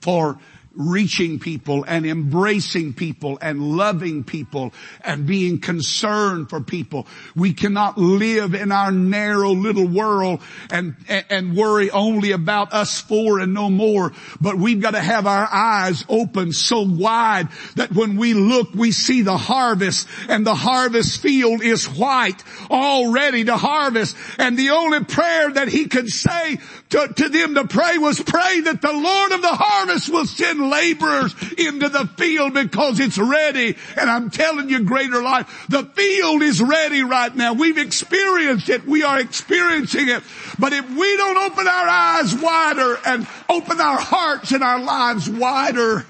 for 0.00 0.38
reaching 0.76 1.38
people 1.38 1.84
and 1.86 2.04
embracing 2.06 2.92
people 2.92 3.38
and 3.40 3.76
loving 3.76 4.24
people 4.24 4.72
and 5.02 5.26
being 5.26 5.60
concerned 5.60 6.50
for 6.50 6.60
people. 6.60 7.06
We 7.36 7.52
cannot 7.52 7.96
live 7.98 8.54
in 8.54 8.72
our 8.72 8.90
narrow 8.90 9.52
little 9.52 9.86
world 9.86 10.40
and, 10.70 10.96
and 11.08 11.56
worry 11.56 11.90
only 11.90 12.32
about 12.32 12.72
us 12.72 13.00
four 13.00 13.40
and 13.40 13.54
no 13.54 13.70
more. 13.70 14.12
But 14.40 14.56
we've 14.56 14.80
got 14.80 14.92
to 14.92 15.00
have 15.00 15.26
our 15.26 15.48
eyes 15.50 16.04
open 16.08 16.52
so 16.52 16.82
wide 16.82 17.48
that 17.76 17.92
when 17.92 18.16
we 18.16 18.34
look, 18.34 18.74
we 18.74 18.92
see 18.92 19.22
the 19.22 19.36
harvest 19.36 20.08
and 20.28 20.46
the 20.46 20.54
harvest 20.54 21.20
field 21.20 21.62
is 21.62 21.86
white, 21.86 22.42
all 22.70 23.12
ready 23.12 23.44
to 23.44 23.56
harvest. 23.56 24.16
And 24.38 24.58
the 24.58 24.70
only 24.70 25.04
prayer 25.04 25.50
that 25.52 25.68
he 25.68 25.86
could 25.86 26.08
say 26.08 26.58
to, 26.94 27.08
to 27.12 27.28
them 27.28 27.56
to 27.56 27.66
pray 27.66 27.98
was 27.98 28.22
pray 28.22 28.60
that 28.60 28.80
the 28.80 28.92
Lord 28.92 29.32
of 29.32 29.42
the 29.42 29.48
harvest 29.48 30.08
will 30.08 30.26
send 30.26 30.70
laborers 30.70 31.34
into 31.58 31.88
the 31.88 32.08
field 32.16 32.54
because 32.54 33.00
it's 33.00 33.18
ready. 33.18 33.76
And 33.96 34.08
I'm 34.08 34.30
telling 34.30 34.68
you 34.68 34.84
greater 34.84 35.20
life, 35.20 35.66
the 35.68 35.82
field 35.82 36.42
is 36.42 36.62
ready 36.62 37.02
right 37.02 37.34
now. 37.34 37.54
We've 37.54 37.78
experienced 37.78 38.68
it. 38.68 38.86
We 38.86 39.02
are 39.02 39.18
experiencing 39.18 40.08
it. 40.08 40.22
But 40.56 40.72
if 40.72 40.88
we 40.88 41.16
don't 41.16 41.36
open 41.36 41.66
our 41.66 41.88
eyes 41.88 42.32
wider 42.32 42.96
and 43.04 43.26
open 43.48 43.80
our 43.80 43.98
hearts 43.98 44.52
and 44.52 44.62
our 44.62 44.78
lives 44.78 45.28
wider, 45.28 46.06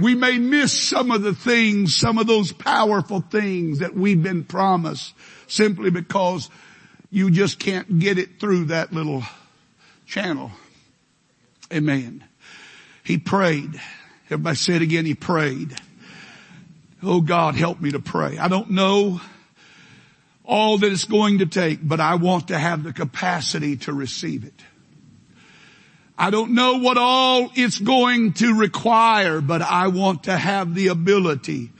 we 0.00 0.14
may 0.14 0.38
miss 0.38 0.72
some 0.72 1.10
of 1.10 1.20
the 1.20 1.34
things, 1.34 1.94
some 1.94 2.16
of 2.16 2.26
those 2.26 2.52
powerful 2.52 3.20
things 3.20 3.80
that 3.80 3.94
we've 3.94 4.22
been 4.22 4.44
promised 4.44 5.12
simply 5.46 5.90
because 5.90 6.48
you 7.10 7.30
just 7.30 7.58
can't 7.58 7.98
get 7.98 8.16
it 8.16 8.40
through 8.40 8.66
that 8.66 8.94
little 8.94 9.24
channel. 10.08 10.50
Amen. 11.72 12.24
He 13.04 13.18
prayed. 13.18 13.80
Everybody 14.26 14.56
say 14.56 14.76
it 14.76 14.82
again. 14.82 15.04
He 15.04 15.14
prayed. 15.14 15.78
Oh 17.02 17.20
God, 17.20 17.54
help 17.54 17.80
me 17.80 17.92
to 17.92 18.00
pray. 18.00 18.38
I 18.38 18.48
don't 18.48 18.70
know 18.70 19.20
all 20.44 20.78
that 20.78 20.90
it's 20.90 21.04
going 21.04 21.38
to 21.38 21.46
take, 21.46 21.86
but 21.86 22.00
I 22.00 22.14
want 22.14 22.48
to 22.48 22.58
have 22.58 22.82
the 22.82 22.92
capacity 22.94 23.76
to 23.76 23.92
receive 23.92 24.44
it. 24.44 24.54
I 26.16 26.30
don't 26.30 26.54
know 26.54 26.78
what 26.78 26.96
all 26.96 27.50
it's 27.54 27.78
going 27.78 28.32
to 28.34 28.58
require, 28.58 29.42
but 29.42 29.60
I 29.60 29.88
want 29.88 30.24
to 30.24 30.36
have 30.36 30.74
the 30.74 30.88
ability 30.88 31.70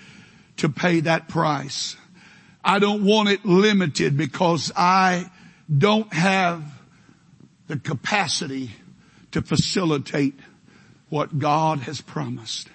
to 0.59 0.69
pay 0.69 1.01
that 1.01 1.29
price. 1.29 1.97
I 2.63 2.79
don't 2.79 3.05
want 3.05 3.31
it 3.31 3.45
limited 3.47 4.19
because 4.19 4.71
I 4.77 5.31
don't 5.77 6.13
have 6.13 6.63
the 7.69 7.79
capacity 7.79 8.71
to 9.31 9.43
facilitate 9.43 10.35
what 11.11 11.39
God 11.39 11.81
has 11.81 12.01
promised. 12.01 12.69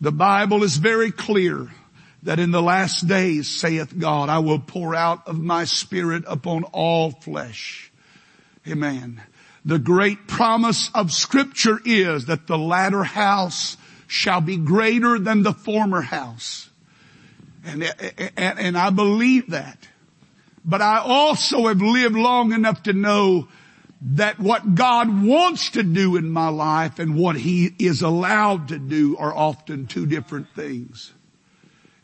The 0.00 0.12
Bible 0.12 0.62
is 0.62 0.76
very 0.76 1.10
clear 1.10 1.70
that 2.22 2.38
in 2.38 2.50
the 2.50 2.62
last 2.62 3.06
days, 3.06 3.48
saith 3.48 3.96
God, 3.98 4.28
I 4.28 4.38
will 4.38 4.58
pour 4.58 4.94
out 4.94 5.28
of 5.28 5.38
my 5.38 5.64
spirit 5.64 6.24
upon 6.26 6.64
all 6.64 7.10
flesh. 7.10 7.90
Amen. 8.66 9.20
The 9.64 9.78
great 9.78 10.26
promise 10.26 10.90
of 10.94 11.12
scripture 11.12 11.80
is 11.84 12.26
that 12.26 12.46
the 12.46 12.58
latter 12.58 13.04
house 13.04 13.76
shall 14.06 14.40
be 14.40 14.56
greater 14.56 15.18
than 15.18 15.42
the 15.42 15.52
former 15.52 16.00
house. 16.00 16.68
And, 17.64 17.82
and, 18.36 18.58
and 18.58 18.78
I 18.78 18.90
believe 18.90 19.50
that. 19.50 19.88
But 20.64 20.82
I 20.82 20.98
also 20.98 21.66
have 21.66 21.80
lived 21.82 22.14
long 22.14 22.52
enough 22.52 22.84
to 22.84 22.92
know 22.92 23.48
that 24.06 24.38
what 24.38 24.74
God 24.74 25.24
wants 25.24 25.70
to 25.70 25.82
do 25.82 26.16
in 26.16 26.30
my 26.30 26.48
life 26.48 26.98
and 26.98 27.16
what 27.16 27.36
He 27.36 27.74
is 27.78 28.02
allowed 28.02 28.68
to 28.68 28.78
do 28.78 29.16
are 29.16 29.34
often 29.34 29.86
two 29.86 30.04
different 30.04 30.48
things. 30.54 31.12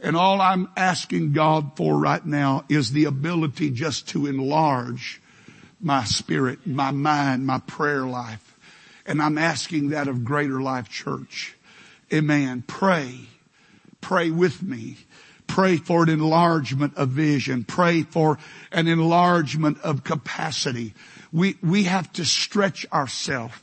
And 0.00 0.16
all 0.16 0.40
I'm 0.40 0.70
asking 0.78 1.32
God 1.32 1.76
for 1.76 1.98
right 1.98 2.24
now 2.24 2.64
is 2.70 2.92
the 2.92 3.04
ability 3.04 3.70
just 3.70 4.08
to 4.10 4.26
enlarge 4.26 5.20
my 5.78 6.04
spirit, 6.04 6.66
my 6.66 6.90
mind, 6.90 7.46
my 7.46 7.58
prayer 7.58 8.06
life. 8.06 8.56
And 9.04 9.20
I'm 9.20 9.36
asking 9.36 9.90
that 9.90 10.08
of 10.08 10.24
Greater 10.24 10.62
Life 10.62 10.88
Church. 10.88 11.54
Amen. 12.12 12.64
Pray. 12.66 13.20
Pray 14.00 14.30
with 14.30 14.62
me. 14.62 14.96
Pray 15.46 15.76
for 15.76 16.04
an 16.04 16.08
enlargement 16.08 16.96
of 16.96 17.10
vision. 17.10 17.64
Pray 17.64 18.02
for 18.02 18.38
an 18.72 18.88
enlargement 18.88 19.80
of 19.82 20.04
capacity. 20.04 20.94
We, 21.32 21.56
we 21.62 21.84
have 21.84 22.12
to 22.14 22.24
stretch 22.24 22.86
ourselves. 22.92 23.54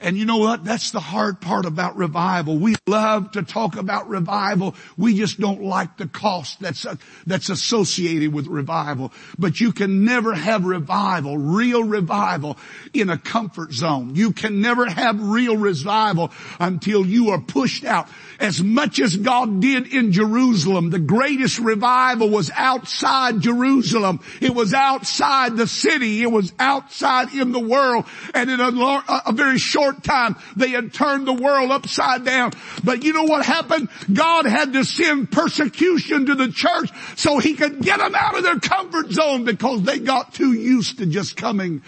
And 0.00 0.16
you 0.16 0.24
know 0.24 0.38
what? 0.38 0.64
That's 0.64 0.90
the 0.90 1.00
hard 1.00 1.40
part 1.40 1.64
about 1.64 1.96
revival. 1.96 2.58
We 2.58 2.76
love 2.86 3.32
to 3.32 3.42
talk 3.42 3.76
about 3.76 4.08
revival. 4.08 4.74
We 4.96 5.16
just 5.16 5.40
don't 5.40 5.62
like 5.62 5.96
the 5.96 6.06
cost 6.06 6.60
that's, 6.60 6.84
uh, 6.84 6.96
that's 7.26 7.48
associated 7.48 8.32
with 8.32 8.46
revival. 8.46 9.12
But 9.38 9.60
you 9.60 9.72
can 9.72 10.04
never 10.04 10.34
have 10.34 10.64
revival, 10.64 11.38
real 11.38 11.82
revival 11.82 12.58
in 12.92 13.10
a 13.10 13.18
comfort 13.18 13.72
zone. 13.72 14.14
You 14.14 14.32
can 14.32 14.60
never 14.60 14.86
have 14.86 15.20
real 15.20 15.56
revival 15.56 16.32
until 16.60 17.06
you 17.06 17.30
are 17.30 17.40
pushed 17.40 17.84
out. 17.84 18.08
As 18.38 18.62
much 18.62 19.00
as 19.00 19.16
God 19.16 19.60
did 19.60 19.92
in 19.92 20.12
Jerusalem, 20.12 20.90
the 20.90 20.98
greatest 20.98 21.58
revival 21.58 22.28
was 22.28 22.50
outside 22.54 23.40
Jerusalem. 23.40 24.20
It 24.40 24.54
was 24.54 24.74
outside 24.74 25.56
the 25.56 25.66
city. 25.66 26.22
It 26.22 26.30
was 26.30 26.52
outside 26.58 27.32
in 27.32 27.52
the 27.52 27.60
world. 27.60 28.04
And 28.34 28.50
in 28.50 28.60
a, 28.60 29.02
a 29.26 29.32
very 29.32 29.58
short 29.58 29.85
short 29.86 30.02
time, 30.02 30.36
they 30.56 30.70
had 30.70 30.92
turned 30.92 31.26
the 31.26 31.32
world 31.32 31.70
upside 31.70 32.24
down. 32.24 32.52
But 32.82 33.04
you 33.04 33.12
know 33.12 33.24
what 33.24 33.44
happened? 33.44 33.88
God 34.12 34.46
had 34.46 34.72
to 34.72 34.84
send 34.84 35.30
persecution 35.30 36.26
to 36.26 36.34
the 36.34 36.50
church 36.50 36.90
so 37.16 37.38
he 37.38 37.54
could 37.54 37.80
get 37.80 37.98
them 37.98 38.14
out 38.14 38.36
of 38.36 38.42
their 38.42 38.58
comfort 38.58 39.10
zone 39.12 39.44
because 39.44 39.82
they 39.82 39.98
got 39.98 40.34
too 40.34 40.52
used 40.52 40.98
to 40.98 41.06
just 41.06 41.36
coming 41.36 41.82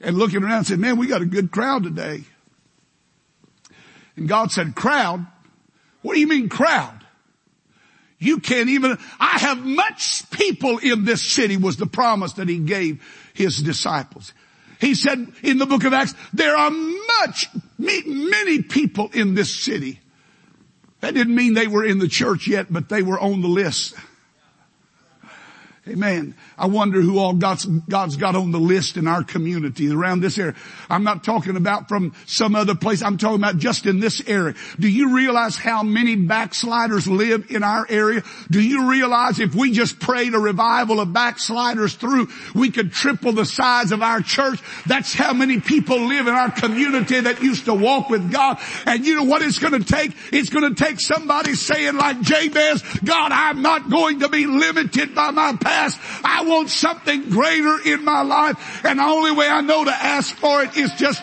and 0.00 0.16
looking 0.16 0.42
around 0.42 0.58
and 0.58 0.66
saying, 0.66 0.80
man, 0.80 0.96
we 0.96 1.06
got 1.06 1.22
a 1.22 1.26
good 1.26 1.50
crowd 1.50 1.82
today. 1.82 2.22
And 4.16 4.28
God 4.28 4.52
said, 4.52 4.74
crowd? 4.74 5.26
What 6.02 6.14
do 6.14 6.20
you 6.20 6.26
mean 6.26 6.48
crowd? 6.48 6.96
You 8.18 8.38
can't 8.38 8.68
even, 8.68 8.98
I 9.18 9.38
have 9.38 9.64
much 9.64 10.30
people 10.30 10.76
in 10.78 11.04
this 11.04 11.22
city 11.22 11.56
was 11.56 11.78
the 11.78 11.86
promise 11.86 12.34
that 12.34 12.48
he 12.48 12.58
gave 12.58 13.02
his 13.32 13.62
disciples. 13.62 14.34
He 14.80 14.94
said 14.94 15.32
in 15.42 15.58
the 15.58 15.66
book 15.66 15.84
of 15.84 15.92
Acts, 15.92 16.14
there 16.32 16.56
are 16.56 16.70
much, 16.70 17.48
many 17.78 18.62
people 18.62 19.10
in 19.12 19.34
this 19.34 19.54
city. 19.54 20.00
That 21.00 21.14
didn't 21.14 21.34
mean 21.34 21.54
they 21.54 21.66
were 21.66 21.84
in 21.84 21.98
the 21.98 22.08
church 22.08 22.46
yet, 22.46 22.66
but 22.70 22.88
they 22.88 23.02
were 23.02 23.18
on 23.18 23.42
the 23.42 23.48
list. 23.48 23.94
Amen. 25.88 26.34
I 26.58 26.66
wonder 26.66 27.00
who 27.00 27.18
all 27.18 27.32
God's, 27.32 27.64
God's 27.64 28.16
got 28.16 28.36
on 28.36 28.52
the 28.52 28.60
list 28.60 28.98
in 28.98 29.08
our 29.08 29.24
community 29.24 29.90
around 29.90 30.20
this 30.20 30.38
area. 30.38 30.54
I'm 30.90 31.04
not 31.04 31.24
talking 31.24 31.56
about 31.56 31.88
from 31.88 32.14
some 32.26 32.54
other 32.54 32.74
place. 32.74 33.02
I'm 33.02 33.16
talking 33.16 33.38
about 33.38 33.56
just 33.56 33.86
in 33.86 33.98
this 33.98 34.22
area. 34.26 34.54
Do 34.78 34.88
you 34.88 35.16
realize 35.16 35.56
how 35.56 35.82
many 35.82 36.16
backsliders 36.16 37.08
live 37.08 37.50
in 37.50 37.62
our 37.62 37.86
area? 37.88 38.22
Do 38.50 38.60
you 38.60 38.90
realize 38.90 39.40
if 39.40 39.54
we 39.54 39.72
just 39.72 39.98
prayed 39.98 40.34
a 40.34 40.38
revival 40.38 41.00
of 41.00 41.14
backsliders 41.14 41.94
through, 41.94 42.28
we 42.54 42.70
could 42.70 42.92
triple 42.92 43.32
the 43.32 43.46
size 43.46 43.90
of 43.90 44.02
our 44.02 44.20
church? 44.20 44.60
That's 44.84 45.14
how 45.14 45.32
many 45.32 45.60
people 45.60 45.98
live 45.98 46.26
in 46.26 46.34
our 46.34 46.50
community 46.50 47.20
that 47.20 47.42
used 47.42 47.64
to 47.64 47.74
walk 47.74 48.10
with 48.10 48.30
God. 48.30 48.58
And 48.84 49.06
you 49.06 49.16
know 49.16 49.24
what 49.24 49.40
it's 49.40 49.58
going 49.58 49.82
to 49.82 49.92
take? 49.92 50.12
It's 50.30 50.50
going 50.50 50.74
to 50.74 50.84
take 50.84 51.00
somebody 51.00 51.54
saying 51.54 51.96
like 51.96 52.20
Jabez, 52.20 52.82
God, 53.02 53.32
I'm 53.32 53.62
not 53.62 53.88
going 53.88 54.20
to 54.20 54.28
be 54.28 54.44
limited 54.44 55.14
by 55.14 55.30
my 55.30 55.56
past. 55.56 55.69
I 56.24 56.44
want 56.46 56.70
something 56.70 57.30
greater 57.30 57.78
in 57.84 58.04
my 58.04 58.22
life. 58.22 58.84
And 58.84 58.98
the 58.98 59.04
only 59.04 59.32
way 59.32 59.48
I 59.48 59.60
know 59.60 59.84
to 59.84 59.90
ask 59.90 60.34
for 60.34 60.62
it 60.62 60.76
is 60.76 60.92
just 60.94 61.22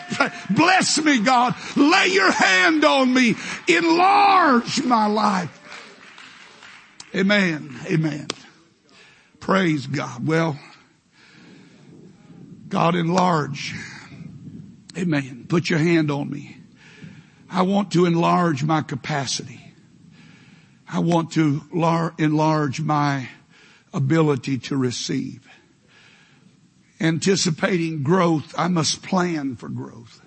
bless 0.50 0.98
me, 1.02 1.20
God. 1.20 1.54
Lay 1.76 2.08
your 2.08 2.30
hand 2.30 2.84
on 2.84 3.12
me. 3.12 3.34
Enlarge 3.66 4.82
my 4.84 5.06
life. 5.06 5.54
Amen. 7.14 7.76
Amen. 7.86 8.26
Praise 9.40 9.86
God. 9.86 10.26
Well, 10.26 10.58
God 12.68 12.94
enlarge. 12.94 13.74
Amen. 14.96 15.46
Put 15.48 15.70
your 15.70 15.78
hand 15.78 16.10
on 16.10 16.28
me. 16.28 16.56
I 17.50 17.62
want 17.62 17.92
to 17.92 18.04
enlarge 18.04 18.62
my 18.62 18.82
capacity. 18.82 19.60
I 20.90 20.98
want 21.00 21.32
to 21.32 21.62
enlarge 22.18 22.80
my 22.80 23.28
ability 23.92 24.58
to 24.58 24.76
receive. 24.76 25.46
Anticipating 27.00 28.02
growth, 28.02 28.54
I 28.58 28.68
must 28.68 29.02
plan 29.02 29.56
for 29.56 29.68
growth. 29.68 30.20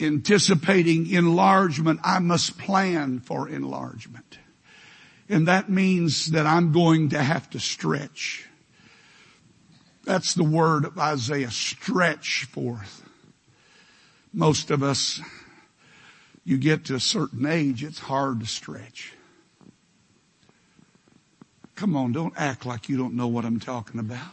Anticipating 0.00 1.10
enlargement, 1.10 2.00
I 2.02 2.18
must 2.18 2.58
plan 2.58 3.20
for 3.20 3.48
enlargement. 3.48 4.38
And 5.28 5.48
that 5.48 5.70
means 5.70 6.32
that 6.32 6.46
I'm 6.46 6.72
going 6.72 7.10
to 7.10 7.22
have 7.22 7.48
to 7.50 7.60
stretch. 7.60 8.48
That's 10.04 10.34
the 10.34 10.44
word 10.44 10.84
of 10.84 10.98
Isaiah, 10.98 11.50
stretch 11.50 12.44
forth. 12.44 13.02
Most 14.32 14.70
of 14.70 14.82
us, 14.82 15.20
you 16.44 16.58
get 16.58 16.86
to 16.86 16.96
a 16.96 17.00
certain 17.00 17.46
age, 17.46 17.82
it's 17.82 18.00
hard 18.00 18.40
to 18.40 18.46
stretch. 18.46 19.12
Come 21.74 21.96
on, 21.96 22.12
don't 22.12 22.34
act 22.36 22.66
like 22.66 22.88
you 22.88 22.96
don't 22.96 23.14
know 23.14 23.26
what 23.26 23.44
I'm 23.44 23.58
talking 23.58 23.98
about. 23.98 24.28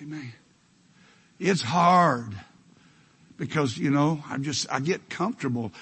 Amen. 0.00 0.32
It's 1.40 1.62
hard 1.62 2.34
because, 3.36 3.76
you 3.76 3.90
know, 3.90 4.22
I 4.28 4.38
just, 4.38 4.66
I 4.70 4.80
get 4.80 5.08
comfortable 5.10 5.72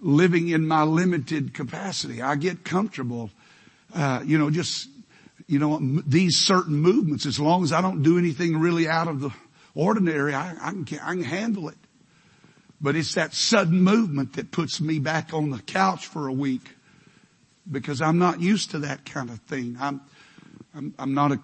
living 0.00 0.48
in 0.48 0.66
my 0.66 0.82
limited 0.82 1.54
capacity. 1.54 2.22
I 2.22 2.36
get 2.36 2.64
comfortable, 2.64 3.30
uh, 3.94 4.22
you 4.24 4.38
know, 4.38 4.50
just, 4.50 4.88
you 5.46 5.58
know, 5.58 5.78
these 6.06 6.36
certain 6.38 6.76
movements, 6.76 7.26
as 7.26 7.38
long 7.38 7.62
as 7.62 7.72
I 7.72 7.80
don't 7.80 8.02
do 8.02 8.18
anything 8.18 8.58
really 8.58 8.88
out 8.88 9.08
of 9.08 9.20
the 9.20 9.30
ordinary, 9.74 10.34
I, 10.34 10.56
I 10.60 10.70
can, 10.70 10.98
I 11.00 11.14
can 11.14 11.22
handle 11.22 11.68
it. 11.68 11.76
But 12.80 12.96
it's 12.96 13.14
that 13.14 13.34
sudden 13.34 13.82
movement 13.82 14.34
that 14.34 14.50
puts 14.50 14.80
me 14.80 14.98
back 14.98 15.34
on 15.34 15.50
the 15.50 15.58
couch 15.58 16.06
for 16.06 16.26
a 16.26 16.32
week 16.32 16.62
because 17.70 18.02
I'm 18.02 18.18
not 18.18 18.40
used 18.40 18.70
to 18.72 18.78
that 18.80 19.04
kind 19.04 19.30
of 19.30 19.40
thing. 19.40 19.76
I'm, 19.80 20.00
I'm, 20.74 20.94
I'm 20.98 21.14
not 21.14 21.32
a, 21.32 21.40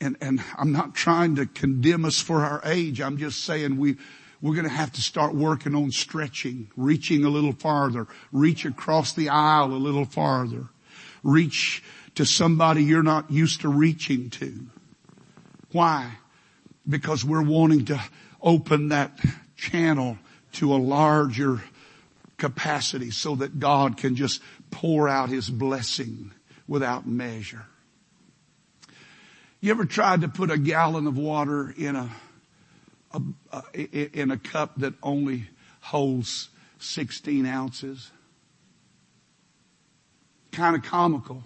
and, 0.00 0.16
and 0.20 0.42
I'm 0.58 0.72
not 0.72 0.94
trying 0.94 1.36
to 1.36 1.46
condemn 1.46 2.04
us 2.04 2.20
for 2.20 2.42
our 2.42 2.60
age. 2.64 3.00
I'm 3.00 3.18
just 3.18 3.44
saying 3.44 3.76
we, 3.76 3.96
we're 4.40 4.54
going 4.54 4.68
to 4.68 4.70
have 4.70 4.92
to 4.92 5.02
start 5.02 5.34
working 5.34 5.74
on 5.74 5.90
stretching, 5.90 6.70
reaching 6.76 7.24
a 7.24 7.28
little 7.28 7.52
farther, 7.52 8.06
reach 8.32 8.64
across 8.64 9.12
the 9.12 9.28
aisle 9.28 9.72
a 9.72 9.74
little 9.74 10.04
farther, 10.04 10.68
reach 11.22 11.82
to 12.14 12.24
somebody 12.24 12.82
you're 12.84 13.02
not 13.02 13.30
used 13.30 13.62
to 13.62 13.68
reaching 13.68 14.30
to. 14.30 14.66
Why? 15.72 16.18
Because 16.88 17.24
we're 17.24 17.42
wanting 17.42 17.86
to 17.86 18.00
open 18.40 18.88
that 18.88 19.18
channel 19.56 20.18
to 20.52 20.74
a 20.74 20.76
larger 20.76 21.62
capacity 22.36 23.10
so 23.10 23.34
that 23.36 23.58
God 23.58 23.96
can 23.96 24.16
just 24.16 24.42
pour 24.76 25.08
out 25.08 25.30
His 25.30 25.48
blessing 25.48 26.32
without 26.68 27.06
measure. 27.06 27.64
You 29.58 29.70
ever 29.70 29.86
tried 29.86 30.20
to 30.20 30.28
put 30.28 30.50
a 30.50 30.58
gallon 30.58 31.06
of 31.06 31.16
water 31.16 31.74
in 31.74 31.96
a, 31.96 32.10
a, 33.10 33.22
a 33.74 34.20
in 34.20 34.30
a 34.30 34.36
cup 34.36 34.74
that 34.76 34.92
only 35.02 35.48
holds 35.80 36.50
16 36.78 37.46
ounces? 37.46 38.10
Kind 40.52 40.76
of 40.76 40.82
comical. 40.82 41.42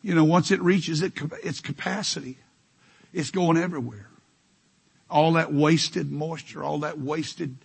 You 0.00 0.14
know, 0.14 0.24
once 0.24 0.50
it 0.50 0.62
reaches 0.62 1.02
its 1.02 1.60
capacity, 1.60 2.38
it's 3.12 3.30
going 3.30 3.58
everywhere. 3.58 4.08
All 5.10 5.34
that 5.34 5.52
wasted 5.52 6.10
moisture, 6.10 6.64
all 6.64 6.78
that 6.78 6.98
wasted 6.98 7.58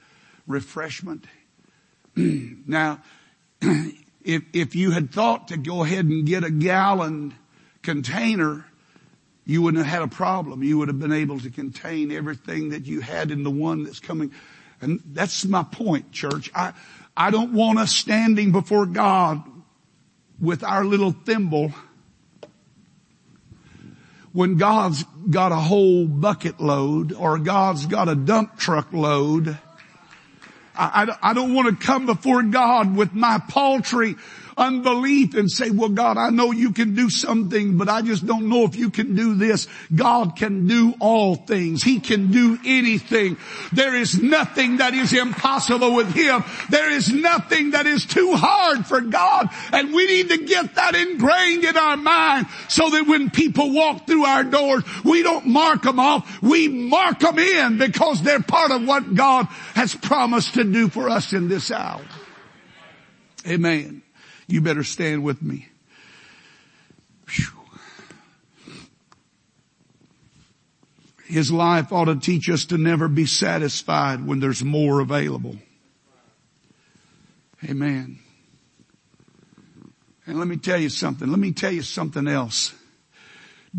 refreshment. 0.48 1.24
now, 2.68 3.02
if, 3.62 4.44
if 4.54 4.76
you 4.76 4.92
had 4.92 5.12
thought 5.12 5.50
to 5.50 5.58
go 5.58 5.84
ahead 5.84 6.06
and 6.06 6.26
get 6.26 6.44
a 6.44 6.52
gallon 6.52 7.34
container, 7.82 8.66
you 9.46 9.62
wouldn't 9.62 9.84
have 9.84 9.94
had 9.94 10.02
a 10.04 10.08
problem. 10.08 10.64
You 10.64 10.78
would 10.78 10.88
have 10.88 11.00
been 11.00 11.14
able 11.14 11.40
to 11.40 11.50
contain 11.50 12.12
everything 12.12 12.70
that 12.70 12.86
you 12.86 13.02
had 13.02 13.32
in 13.32 13.44
the 13.44 13.52
one 13.52 13.84
that's 13.84 14.00
coming. 14.00 14.32
And 14.82 15.02
that's 15.06 15.46
my 15.46 15.64
point, 15.64 16.12
church. 16.12 16.52
I, 16.54 16.74
I 17.16 17.32
don't 17.32 17.54
want 17.54 17.80
us 17.80 17.92
standing 17.92 18.52
before 18.52 18.86
God 18.86 19.44
with 20.40 20.64
our 20.64 20.86
little 20.86 21.12
thimble 21.12 21.74
when 24.32 24.58
God's 24.58 25.04
got 25.30 25.52
a 25.52 25.56
whole 25.56 26.06
bucket 26.06 26.62
load 26.62 27.12
or 27.12 27.40
God's 27.40 27.88
got 27.88 28.08
a 28.08 28.16
dump 28.16 28.58
truck 28.58 28.94
load 28.94 29.58
I, 30.80 31.18
I, 31.22 31.34
don't 31.34 31.54
want 31.54 31.68
to 31.68 31.86
come 31.86 32.06
before 32.06 32.42
God 32.42 32.96
with 32.96 33.14
my 33.14 33.42
paltry 33.50 34.16
unbelief 34.60 35.34
and 35.36 35.50
say, 35.50 35.72
well 35.72 35.90
God, 35.90 36.18
I 36.18 36.30
know 36.30 36.52
you 36.52 36.74
can 36.74 36.94
do 36.94 37.10
something, 37.10 37.78
but 37.78 37.90
I 37.90 38.02
just 38.02 38.26
don't 38.26 38.50
know 38.50 38.66
if 38.66 38.76
you 38.76 38.90
can 38.90 39.16
do 39.16 39.34
this. 39.36 39.68
God 39.96 40.36
can 40.36 40.68
do 40.68 40.94
all 41.00 41.36
things. 41.36 41.82
He 41.82 42.00
can 42.00 42.32
do 42.32 42.60
anything. 42.66 43.38
There 43.72 43.96
is 43.96 44.22
nothing 44.22 44.78
that 44.78 44.94
is 44.94 45.14
impossible 45.14 45.96
with 45.96 46.14
Him. 46.14 46.44
There 46.70 46.92
is 46.92 47.12
nothing 47.12 47.72
that 47.72 47.88
is 47.88 48.06
too 48.06 48.34
hard 48.36 48.86
for 48.86 49.02
God. 49.02 49.50
And 49.72 49.94
we 49.94 50.06
need 50.06 50.30
to 50.30 50.38
get 50.38 50.76
that 50.76 50.96
ingrained 50.96 51.64
in 51.64 51.78
our 51.78 51.98
mind 51.98 52.48
so 52.68 52.90
that 52.90 53.08
when 53.08 53.30
people 53.30 53.74
walk 53.74 54.06
through 54.06 54.26
our 54.26 54.44
doors, 54.44 54.84
we 55.04 55.24
don't 55.24 55.48
mark 55.48 55.84
them 55.84 56.00
off. 56.00 56.42
We 56.42 56.68
mark 56.68 57.20
them 57.20 57.40
in 57.40 57.78
because 57.78 58.22
they're 58.22 58.42
part 58.42 58.72
of 58.72 58.86
what 58.86 59.16
God 59.16 59.46
has 59.76 59.96
promised 59.96 60.56
to 60.56 60.64
do 60.64 60.90
for 60.90 61.10
us 61.10 61.32
in 61.34 61.48
this 61.48 61.72
hour. 61.72 62.02
Amen. 63.48 64.02
You 64.50 64.62
better 64.62 64.84
stand 64.84 65.24
with 65.24 65.42
me. 65.44 65.68
Whew. 67.30 67.46
His 71.26 71.52
life 71.52 71.94
ought 71.94 72.06
to 72.06 72.16
teach 72.16 72.50
us 72.50 72.66
to 72.66 72.78
never 72.80 73.08
be 73.08 73.28
satisfied 73.28 74.26
when 74.26 74.40
there's 74.40 74.64
more 74.64 75.00
available. 75.00 75.58
Amen. 77.64 78.18
And 80.26 80.40
let 80.40 80.48
me 80.48 80.58
tell 80.58 80.80
you 80.80 80.90
something. 80.90 81.30
Let 81.30 81.40
me 81.40 81.52
tell 81.52 81.72
you 81.72 81.84
something 81.84 82.28
else. 82.28 82.74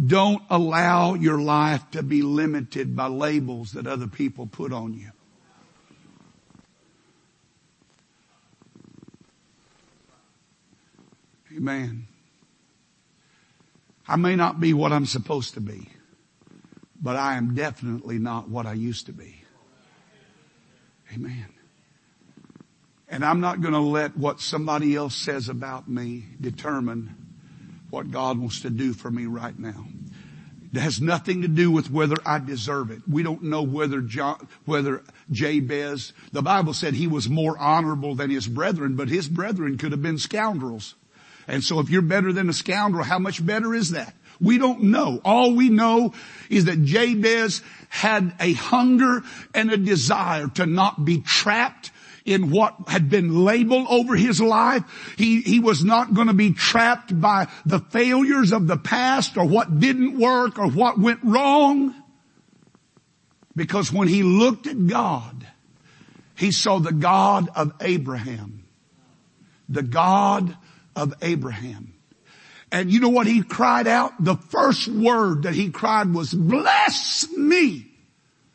Don't 0.06 0.44
allow 0.48 1.14
your 1.14 1.40
life 1.40 1.90
to 1.90 2.04
be 2.04 2.22
limited 2.22 2.94
by 2.94 3.08
labels 3.08 3.72
that 3.72 3.88
other 3.88 4.06
people 4.06 4.46
put 4.46 4.72
on 4.72 4.94
you. 4.94 5.10
Amen. 11.57 12.07
I 14.07 14.16
may 14.16 14.36
not 14.36 14.61
be 14.61 14.72
what 14.72 14.92
I'm 14.92 15.07
supposed 15.07 15.55
to 15.55 15.61
be, 15.61 15.88
but 17.01 17.16
I 17.16 17.36
am 17.36 17.55
definitely 17.55 18.18
not 18.18 18.48
what 18.48 18.66
I 18.66 18.72
used 18.72 19.07
to 19.07 19.12
be. 19.12 19.42
Amen. 21.14 21.46
And 23.09 23.24
I'm 23.24 23.40
not 23.40 23.61
going 23.61 23.74
to 23.74 23.80
let 23.80 24.16
what 24.16 24.40
somebody 24.40 24.94
else 24.94 25.16
says 25.16 25.48
about 25.48 25.88
me 25.88 26.24
determine 26.40 27.16
what 27.90 28.11
God 28.11 28.38
wants 28.38 28.61
to 28.61 28.70
do 28.70 28.92
for 28.92 29.11
me 29.11 29.26
right 29.26 29.59
now. 29.59 29.86
It 30.72 30.78
has 30.78 31.01
nothing 31.01 31.42
to 31.42 31.48
do 31.48 31.72
with 31.72 31.90
whether 31.90 32.16
I 32.24 32.38
deserve 32.38 32.92
it. 32.92 33.03
We 33.09 33.24
don't 33.24 33.42
know 33.42 33.62
whether 33.62 34.01
John, 34.01 34.46
whether 34.64 35.03
Jabez, 35.32 36.12
the 36.30 36.42
Bible 36.42 36.74
said 36.74 36.94
he 36.94 37.09
was 37.09 37.28
more 37.28 37.59
honorable 37.59 38.14
than 38.14 38.30
his 38.30 38.46
brethren, 38.46 38.94
but 38.94 39.09
his 39.09 39.28
brethren 39.28 39.78
could 39.78 39.90
have 39.90 40.03
been 40.03 40.18
scoundrels. 40.18 40.94
And 41.51 41.64
so 41.64 41.80
if 41.80 41.90
you're 41.90 42.01
better 42.01 42.32
than 42.32 42.48
a 42.48 42.53
scoundrel, 42.53 43.03
how 43.03 43.18
much 43.18 43.44
better 43.44 43.74
is 43.74 43.90
that? 43.90 44.14
We 44.40 44.57
don't 44.57 44.84
know. 44.84 45.20
All 45.24 45.55
we 45.55 45.68
know 45.68 46.14
is 46.48 46.66
that 46.66 46.84
Jabez 46.84 47.61
had 47.88 48.32
a 48.40 48.53
hunger 48.53 49.22
and 49.53 49.70
a 49.70 49.76
desire 49.76 50.46
to 50.55 50.64
not 50.64 51.05
be 51.05 51.20
trapped 51.20 51.90
in 52.24 52.51
what 52.51 52.76
had 52.86 53.11
been 53.11 53.44
labeled 53.44 53.88
over 53.90 54.14
his 54.14 54.40
life. 54.40 54.84
He, 55.18 55.40
he 55.40 55.59
was 55.59 55.82
not 55.82 56.14
going 56.14 56.28
to 56.28 56.34
be 56.34 56.53
trapped 56.53 57.20
by 57.20 57.48
the 57.66 57.80
failures 57.80 58.53
of 58.53 58.68
the 58.68 58.76
past 58.76 59.36
or 59.36 59.44
what 59.44 59.80
didn't 59.80 60.18
work 60.18 60.59
or 60.59 60.68
what 60.68 61.01
went 61.01 61.20
wrong. 61.24 61.94
Because 63.57 63.92
when 63.92 64.07
he 64.07 64.22
looked 64.22 64.68
at 64.68 64.86
God, 64.86 65.46
he 66.36 66.53
saw 66.53 66.78
the 66.78 66.92
God 66.92 67.48
of 67.57 67.72
Abraham, 67.80 68.64
the 69.68 69.82
God 69.82 70.57
of 71.01 71.14
Abraham. 71.22 71.94
And 72.70 72.92
you 72.92 73.01
know 73.01 73.09
what 73.09 73.26
he 73.26 73.42
cried 73.42 73.86
out? 73.86 74.12
The 74.22 74.36
first 74.36 74.86
word 74.86 75.42
that 75.42 75.55
he 75.55 75.70
cried 75.70 76.12
was, 76.14 76.32
bless 76.32 77.28
me. 77.36 77.86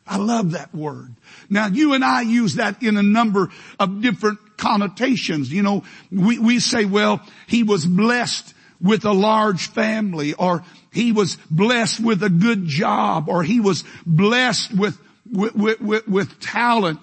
I 0.06 0.18
love 0.18 0.52
that 0.52 0.72
word. 0.74 1.14
Now 1.50 1.66
you 1.66 1.92
and 1.94 2.04
I 2.04 2.22
use 2.22 2.54
that 2.54 2.82
in 2.82 2.96
a 2.96 3.02
number 3.02 3.50
of 3.78 4.00
different 4.00 4.38
connotations. 4.56 5.52
You 5.52 5.62
know, 5.62 5.84
we, 6.12 6.38
we 6.38 6.60
say, 6.60 6.84
well, 6.84 7.20
he 7.48 7.64
was 7.64 7.84
blessed 7.84 8.54
with 8.80 9.04
a 9.04 9.12
large 9.12 9.68
family 9.68 10.34
or 10.34 10.62
he 10.92 11.10
was 11.10 11.36
blessed 11.50 12.00
with 12.00 12.22
a 12.22 12.30
good 12.30 12.66
job 12.66 13.28
or 13.28 13.42
he 13.42 13.58
was 13.58 13.82
blessed 14.06 14.72
with, 14.72 14.96
with, 15.30 15.80
with, 15.80 16.06
with 16.06 16.40
talent. 16.40 17.00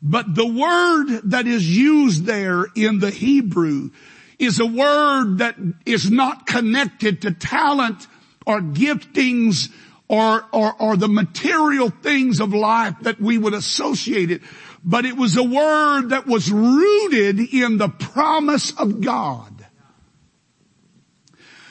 But 0.00 0.34
the 0.34 0.46
word 0.46 1.30
that 1.30 1.46
is 1.46 1.76
used 1.76 2.24
there 2.24 2.66
in 2.76 3.00
the 3.00 3.10
Hebrew 3.10 3.90
is 4.38 4.60
a 4.60 4.66
word 4.66 5.38
that 5.38 5.56
is 5.86 6.10
not 6.10 6.46
connected 6.46 7.22
to 7.22 7.32
talent 7.32 8.06
or 8.46 8.60
giftings 8.60 9.72
or, 10.08 10.44
or, 10.52 10.74
or 10.80 10.96
the 10.96 11.08
material 11.08 11.90
things 11.90 12.40
of 12.40 12.52
life 12.52 12.94
that 13.02 13.20
we 13.20 13.38
would 13.38 13.54
associate 13.54 14.30
it. 14.30 14.42
But 14.84 15.06
it 15.06 15.16
was 15.16 15.36
a 15.36 15.42
word 15.42 16.10
that 16.10 16.26
was 16.26 16.50
rooted 16.50 17.40
in 17.40 17.78
the 17.78 17.88
promise 17.88 18.72
of 18.78 19.00
God. 19.00 19.50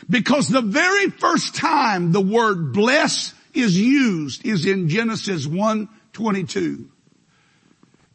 Because 0.09 0.49
the 0.49 0.61
very 0.61 1.09
first 1.09 1.55
time 1.55 2.11
the 2.11 2.22
word 2.22 2.74
bless 2.74 3.34
is 3.53 3.80
used 3.80 4.45
is 4.45 4.66
in 4.66 4.89
Genesis 4.89 5.45
1 5.45 5.89
22. 6.14 6.89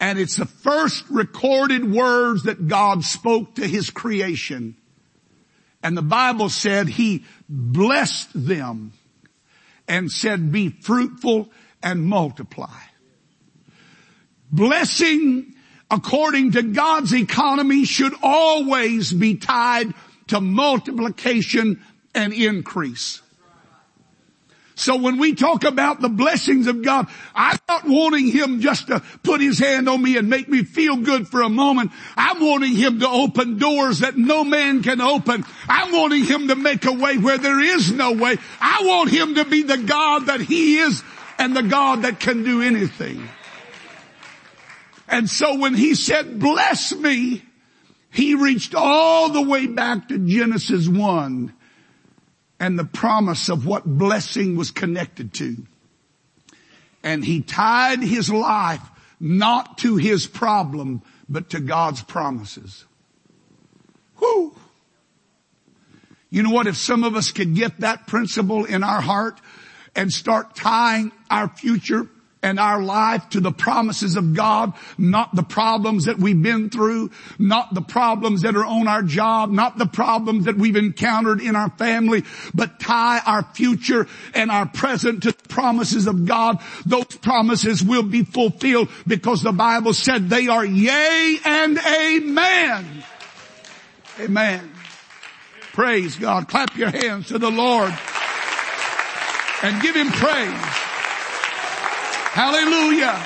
And 0.01 0.19
it's 0.19 0.37
the 0.37 0.47
first 0.47 1.05
recorded 1.11 1.93
words 1.93 2.45
that 2.45 2.69
God 2.69 3.05
spoke 3.05 3.57
to 3.57 3.67
his 3.67 3.91
creation. 3.91 4.77
And 5.83 5.97
the 5.97 6.03
Bible 6.03 6.49
said 6.49 6.89
he 6.89 7.25
blessed 7.49 8.31
them 8.35 8.93
and 9.87 10.11
said, 10.11 10.53
be 10.53 10.69
fruitful 10.69 11.51
and 11.83 12.05
multiply. 12.05 12.79
Blessing 14.51 15.55
according 15.91 16.53
to 16.53 16.63
God's 16.63 17.15
economy 17.15 17.85
should 17.85 18.13
always 18.23 19.13
be 19.13 19.37
tied 19.37 19.95
to 20.29 20.41
multiplication 20.41 21.83
and 22.15 22.33
increase. 22.33 23.23
So 24.79 24.95
when 24.95 25.19
we 25.19 25.35
talk 25.35 25.65
about 25.65 26.01
the 26.01 26.09
blessings 26.09 26.69
of 26.69 26.83
God, 26.83 27.09
I'm 27.35 27.59
not 27.69 27.83
wanting 27.85 28.29
Him 28.29 28.61
just 28.61 28.87
to 28.87 29.03
put 29.25 29.41
His 29.41 29.59
hand 29.59 29.89
on 29.89 30.01
me 30.01 30.17
and 30.17 30.31
make 30.31 30.49
me 30.49 30.63
feel 30.63 30.97
good 30.97 31.27
for 31.27 31.43
a 31.43 31.49
moment. 31.49 31.91
I'm 32.17 32.41
wanting 32.41 32.77
Him 32.77 33.01
to 33.01 33.09
open 33.09 33.59
doors 33.59 33.99
that 33.99 34.17
no 34.17 34.45
man 34.45 34.85
can 34.85 35.01
open. 35.01 35.45
I'm 35.69 35.91
wanting 35.91 36.25
Him 36.25 36.47
to 36.47 36.55
make 36.55 36.85
a 36.85 36.93
way 36.93 37.19
where 37.19 37.39
there 37.39 37.59
is 37.59 37.91
no 37.91 38.13
way. 38.13 38.37
I 38.61 38.83
want 38.85 39.11
Him 39.11 39.35
to 39.35 39.45
be 39.45 39.63
the 39.63 39.79
God 39.79 40.27
that 40.27 40.43
He 40.43 40.79
is 40.79 41.03
and 41.41 41.57
the 41.57 41.65
God 41.65 42.03
that 42.03 42.21
can 42.21 42.45
do 42.45 42.63
anything. 42.63 43.29
And 45.09 45.29
so 45.29 45.57
when 45.59 45.75
He 45.75 45.97
said, 45.97 46.39
bless 46.39 46.95
me, 46.95 47.43
He 48.13 48.37
reached 48.37 48.77
all 48.77 49.31
the 49.31 49.43
way 49.43 49.67
back 49.67 50.07
to 50.07 50.19
Genesis 50.19 50.87
1 50.87 51.53
and 52.61 52.79
the 52.79 52.85
promise 52.85 53.49
of 53.49 53.67
what 53.67 53.85
blessing 53.85 54.57
was 54.57 54.71
connected 54.71 55.33
to. 55.35 55.57
And 57.03 57.25
he 57.25 57.41
tied 57.41 58.01
his 58.03 58.31
life 58.31 58.83
not 59.21 59.79
to 59.79 59.97
his 59.97 60.27
problem, 60.27 61.03
but 61.29 61.51
to 61.51 61.61
God's 61.61 62.03
promises. 62.03 62.85
Whoo! 64.21 64.55
You 66.31 66.43
know 66.43 66.51
what? 66.51 66.67
If 66.67 66.77
some 66.77 67.05
of 67.05 67.17
us 67.17 67.31
could 67.31 67.55
get 67.55 67.81
that 67.81 68.07
principle 68.07 68.65
in 68.65 68.85
our 68.85 69.01
heart 69.01 69.41
and 69.95 70.13
start 70.13 70.55
tying 70.55 71.13
our 71.31 71.49
future 71.49 72.09
and 72.43 72.61
our 72.61 72.83
life 72.83 73.29
to 73.31 73.41
the 73.41 73.51
promises 73.51 74.17
of 74.17 74.35
God, 74.35 74.73
not 74.97 75.35
the 75.35 75.43
problems 75.43 76.05
that 76.05 76.19
we've 76.19 76.41
been 76.41 76.71
through, 76.71 77.11
not 77.39 77.75
the 77.75 77.83
problems 77.83 78.43
that 78.43 78.57
are 78.57 78.65
on 78.65 78.87
our 78.87 79.03
job, 79.03 79.51
not 79.51 79.79
the 79.79 79.87
problems 79.87 80.45
that 80.45 80.57
we've 80.57 80.77
encountered 80.77 81.41
in 81.41 81.57
our 81.57 81.71
family, 81.71 82.25
but 82.55 82.79
tie 82.79 83.21
our 83.27 83.43
future 83.55 84.07
and 84.35 84.51
our 84.51 84.67
present 84.67 85.25
to 85.25 85.33
the 85.33 85.49
promises 85.49 86.07
of 86.07 86.27
God. 86.27 86.61
Those 86.87 87.17
promises 87.17 87.83
will 87.83 88.05
be 88.05 88.25
fulfilled 88.25 88.89
because 89.07 89.43
the 89.43 89.53
Bible 89.53 89.93
said 89.93 90.31
they 90.31 90.49
are 90.49 90.65
yea 90.65 91.39
and 91.45 91.79
amen. 91.79 93.05
Amen. 94.21 94.73
Praise 95.73 96.17
God. 96.17 96.49
Clap 96.49 96.77
your 96.77 96.91
hands 96.91 97.29
to 97.29 97.39
the 97.39 97.51
Lord 97.51 97.93
and 99.63 99.83
give 99.83 99.95
him 99.95 100.09
praise. 100.09 100.88
Hallelujah. 102.31 103.21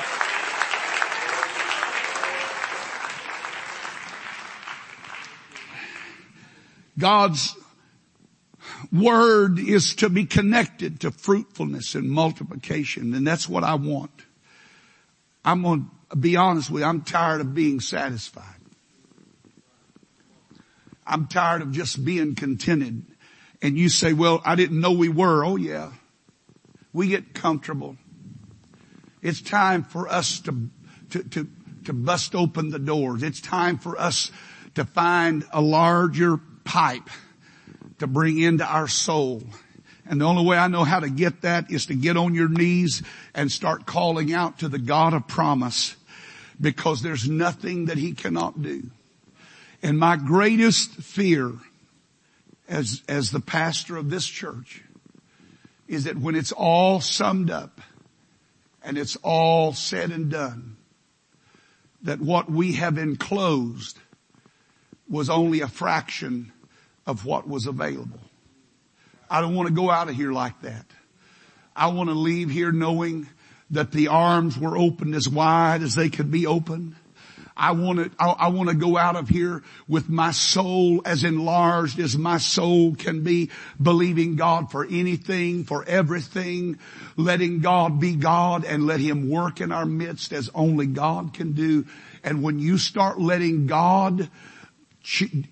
God's 6.98 7.56
word 8.92 9.58
is 9.58 9.96
to 9.96 10.08
be 10.08 10.24
connected 10.24 11.00
to 11.00 11.10
fruitfulness 11.10 11.94
and 11.94 12.08
multiplication, 12.10 13.14
and 13.14 13.26
that's 13.26 13.48
what 13.48 13.64
I 13.64 13.74
want. 13.74 14.12
I'm 15.44 15.62
going 15.62 15.90
to 16.10 16.16
be 16.16 16.36
honest 16.36 16.70
with 16.70 16.82
you. 16.82 16.88
I'm 16.88 17.02
tired 17.02 17.40
of 17.40 17.54
being 17.54 17.80
satisfied. 17.80 18.44
I'm 21.06 21.26
tired 21.26 21.62
of 21.62 21.72
just 21.72 22.04
being 22.04 22.34
contented. 22.34 23.04
And 23.60 23.76
you 23.76 23.88
say, 23.88 24.12
well, 24.12 24.40
I 24.44 24.54
didn't 24.54 24.80
know 24.80 24.92
we 24.92 25.08
were. 25.08 25.44
Oh 25.44 25.56
yeah. 25.56 25.92
We 26.92 27.08
get 27.08 27.34
comfortable. 27.34 27.96
It's 29.22 29.40
time 29.40 29.84
for 29.84 30.08
us 30.08 30.40
to, 30.40 30.68
to, 31.10 31.22
to, 31.22 31.48
to 31.84 31.92
bust 31.92 32.34
open 32.34 32.70
the 32.70 32.80
doors. 32.80 33.22
It's 33.22 33.40
time 33.40 33.78
for 33.78 33.98
us 33.98 34.32
to 34.74 34.84
find 34.84 35.44
a 35.52 35.60
larger 35.60 36.38
pipe 36.64 37.08
to 38.00 38.08
bring 38.08 38.38
into 38.38 38.64
our 38.64 38.88
soul. 38.88 39.44
And 40.06 40.20
the 40.20 40.24
only 40.24 40.44
way 40.44 40.58
I 40.58 40.66
know 40.66 40.82
how 40.82 40.98
to 40.98 41.08
get 41.08 41.42
that 41.42 41.70
is 41.70 41.86
to 41.86 41.94
get 41.94 42.16
on 42.16 42.34
your 42.34 42.48
knees 42.48 43.02
and 43.32 43.50
start 43.50 43.86
calling 43.86 44.34
out 44.34 44.58
to 44.58 44.68
the 44.68 44.78
God 44.78 45.14
of 45.14 45.28
promise 45.28 45.94
because 46.60 47.02
there's 47.02 47.28
nothing 47.28 47.86
that 47.86 47.98
he 47.98 48.12
cannot 48.12 48.60
do. 48.60 48.90
And 49.82 49.98
my 49.98 50.16
greatest 50.16 50.90
fear 50.90 51.52
as, 52.68 53.02
as 53.08 53.30
the 53.30 53.40
pastor 53.40 53.96
of 53.96 54.10
this 54.10 54.26
church 54.26 54.82
is 55.86 56.04
that 56.04 56.16
when 56.16 56.34
it's 56.34 56.52
all 56.52 57.00
summed 57.00 57.50
up 57.50 57.80
and 58.84 58.98
it's 58.98 59.16
all 59.22 59.72
said 59.72 60.10
and 60.10 60.30
done, 60.30 60.76
that 62.02 62.20
what 62.20 62.50
we 62.50 62.72
have 62.72 62.98
enclosed 62.98 63.98
was 65.08 65.30
only 65.30 65.60
a 65.60 65.68
fraction 65.68 66.52
of 67.06 67.24
what 67.24 67.48
was 67.48 67.66
available. 67.66 68.20
I 69.30 69.40
don't 69.40 69.54
want 69.54 69.68
to 69.68 69.74
go 69.74 69.90
out 69.90 70.08
of 70.08 70.14
here 70.14 70.32
like 70.32 70.60
that. 70.62 70.86
I 71.74 71.88
want 71.88 72.10
to 72.10 72.14
leave 72.14 72.50
here 72.50 72.72
knowing 72.72 73.28
that 73.70 73.92
the 73.92 74.08
arms 74.08 74.58
were 74.58 74.76
opened 74.76 75.14
as 75.14 75.28
wide 75.28 75.82
as 75.82 75.94
they 75.94 76.10
could 76.10 76.30
be 76.30 76.46
opened 76.46 76.94
I 77.56 77.72
want 77.72 77.98
to, 77.98 78.10
I, 78.18 78.30
I 78.30 78.48
want 78.48 78.68
to 78.70 78.74
go 78.74 78.96
out 78.96 79.16
of 79.16 79.28
here 79.28 79.62
with 79.86 80.08
my 80.08 80.30
soul 80.30 81.02
as 81.04 81.24
enlarged 81.24 81.98
as 81.98 82.16
my 82.16 82.38
soul 82.38 82.94
can 82.94 83.22
be, 83.22 83.50
believing 83.80 84.36
God 84.36 84.70
for 84.70 84.84
anything, 84.84 85.64
for 85.64 85.84
everything, 85.84 86.78
letting 87.16 87.60
God 87.60 88.00
be 88.00 88.16
God 88.16 88.64
and 88.64 88.86
let 88.86 89.00
Him 89.00 89.28
work 89.28 89.60
in 89.60 89.72
our 89.72 89.86
midst 89.86 90.32
as 90.32 90.50
only 90.54 90.86
God 90.86 91.34
can 91.34 91.52
do. 91.52 91.86
And 92.24 92.42
when 92.42 92.58
you 92.58 92.78
start 92.78 93.20
letting 93.20 93.66
God, 93.66 94.30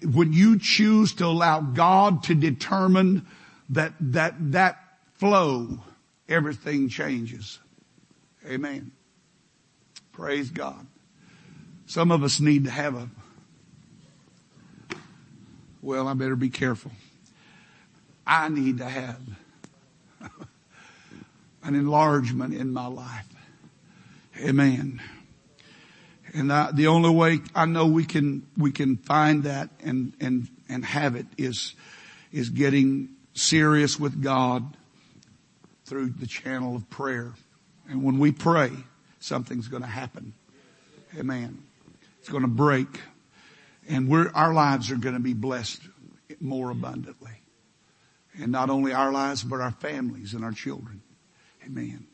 when 0.03 0.33
you 0.33 0.59
choose 0.59 1.15
to 1.15 1.27
allow 1.27 1.61
God 1.61 2.23
to 2.25 2.35
determine 2.35 3.27
that, 3.71 3.93
that, 4.01 4.35
that 4.53 4.79
flow, 5.15 5.81
everything 6.29 6.89
changes. 6.89 7.59
Amen. 8.47 8.93
Praise 10.13 10.51
God. 10.51 10.87
Some 11.91 12.13
of 12.13 12.23
us 12.23 12.39
need 12.39 12.67
to 12.67 12.71
have 12.71 12.95
a, 12.95 13.11
well, 15.83 16.07
I 16.07 16.15
better 16.15 16.37
be 16.37 16.49
careful. 16.49 16.93
I 18.25 18.49
need 18.49 18.79
to 18.79 18.85
have 18.85 19.21
an 21.65 21.75
enlargement 21.75 22.55
in 22.55 22.73
my 22.73 22.87
life. 22.87 23.27
Amen. 24.39 25.03
And 26.33 26.53
I, 26.53 26.71
the 26.71 26.87
only 26.87 27.11
way 27.11 27.41
I 27.57 27.65
know 27.65 27.87
we 27.87 28.05
can, 28.05 28.47
we 28.57 28.71
can 28.71 28.97
find 28.97 29.43
that 29.43 29.71
and, 29.83 30.13
and, 30.21 30.47
and 30.69 30.85
have 30.85 31.17
it 31.17 31.27
is, 31.37 31.75
is 32.31 32.51
getting 32.51 33.09
serious 33.35 33.99
with 33.99 34.23
God 34.23 34.77
through 35.87 36.11
the 36.11 36.29
channel 36.29 36.77
of 36.77 36.89
prayer. 36.89 37.35
And 37.89 38.05
when 38.05 38.21
we 38.21 38.31
pray, 38.31 38.71
something's 39.19 39.67
going 39.67 39.83
to 39.83 39.89
happen. 39.89 40.35
Amen. 41.19 41.65
It's 42.21 42.29
going 42.29 42.43
to 42.43 42.49
break 42.49 42.89
and 43.91 44.09
we're, 44.09 44.31
our 44.35 44.55
lives 44.55 44.91
are 44.91 44.97
going 44.97 45.15
to 45.15 45.21
be 45.21 45.35
blessed 45.35 45.83
more 46.41 46.71
abundantly. 46.71 47.33
And 48.41 48.53
not 48.53 48.71
only 48.71 48.93
our 48.93 49.11
lives, 49.11 49.43
but 49.43 49.61
our 49.61 49.73
families 49.73 50.33
and 50.33 50.45
our 50.45 50.53
children. 50.53 51.03
Amen. 51.67 52.07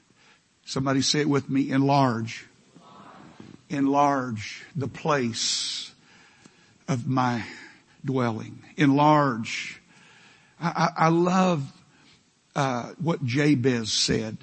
Somebody 0.64 1.02
say 1.02 1.20
it 1.20 1.28
with 1.28 1.50
me, 1.50 1.70
enlarge. 1.70 2.46
Enlarge 3.68 4.64
the 4.74 4.88
place 4.88 5.92
of 6.88 7.06
my 7.06 7.44
dwelling. 8.04 8.62
Enlarge. 8.76 9.80
I, 10.58 10.90
I, 10.96 11.06
I 11.06 11.08
love 11.08 11.70
uh, 12.54 12.92
what 12.98 13.22
Jabez 13.22 13.92
said. 13.92 14.38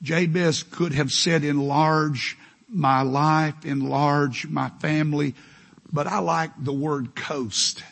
Jabez 0.00 0.62
could 0.62 0.92
have 0.92 1.10
said 1.10 1.42
enlarge 1.42 2.38
my 2.68 3.02
life, 3.02 3.64
enlarge 3.64 4.46
my 4.46 4.68
family, 4.80 5.34
but 5.90 6.06
I 6.06 6.18
like 6.18 6.50
the 6.58 6.72
word 6.72 7.14
coast. 7.14 7.82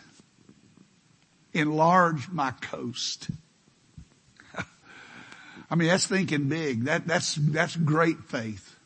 Enlarge 1.53 2.29
my 2.29 2.51
coast. 2.61 3.31
I 5.70 5.74
mean, 5.74 5.89
that's 5.89 6.07
thinking 6.07 6.49
big. 6.49 6.85
That, 6.85 7.07
that's, 7.07 7.35
that's 7.37 7.74
great 7.74 8.24
faith. 8.24 8.77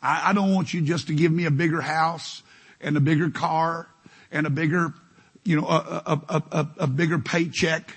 I, 0.00 0.30
I 0.30 0.32
don't 0.32 0.54
want 0.54 0.72
you 0.72 0.80
just 0.82 1.08
to 1.08 1.14
give 1.14 1.32
me 1.32 1.46
a 1.46 1.50
bigger 1.50 1.80
house 1.80 2.42
and 2.80 2.96
a 2.96 3.00
bigger 3.00 3.30
car 3.30 3.88
and 4.30 4.46
a 4.46 4.50
bigger, 4.50 4.94
you 5.44 5.60
know, 5.60 5.66
a, 5.66 6.20
a, 6.28 6.42
a, 6.52 6.68
a 6.78 6.86
bigger 6.86 7.18
paycheck. 7.18 7.94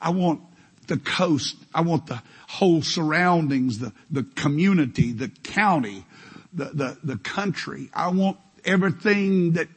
I 0.00 0.10
want 0.10 0.40
the 0.86 0.96
coast. 0.96 1.56
I 1.74 1.82
want 1.82 2.06
the 2.06 2.22
whole 2.48 2.82
surroundings, 2.82 3.78
the, 3.78 3.92
the 4.10 4.24
community, 4.24 5.12
the 5.12 5.28
county, 5.28 6.04
the, 6.52 6.64
the, 6.64 6.98
the 7.02 7.16
country. 7.16 7.90
I 7.94 8.08
want 8.08 8.38
everything 8.64 9.52
that, 9.52 9.68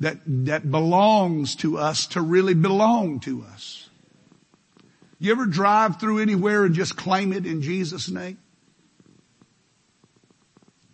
that, 0.00 0.18
that 0.26 0.70
belongs 0.70 1.56
to 1.56 1.78
us 1.78 2.06
to 2.08 2.20
really 2.20 2.54
belong 2.54 3.20
to 3.20 3.44
us. 3.44 3.88
You 5.18 5.32
ever 5.32 5.46
drive 5.46 5.98
through 5.98 6.20
anywhere 6.20 6.64
and 6.64 6.74
just 6.74 6.96
claim 6.96 7.32
it 7.32 7.44
in 7.44 7.62
Jesus' 7.62 8.08
name? 8.08 8.38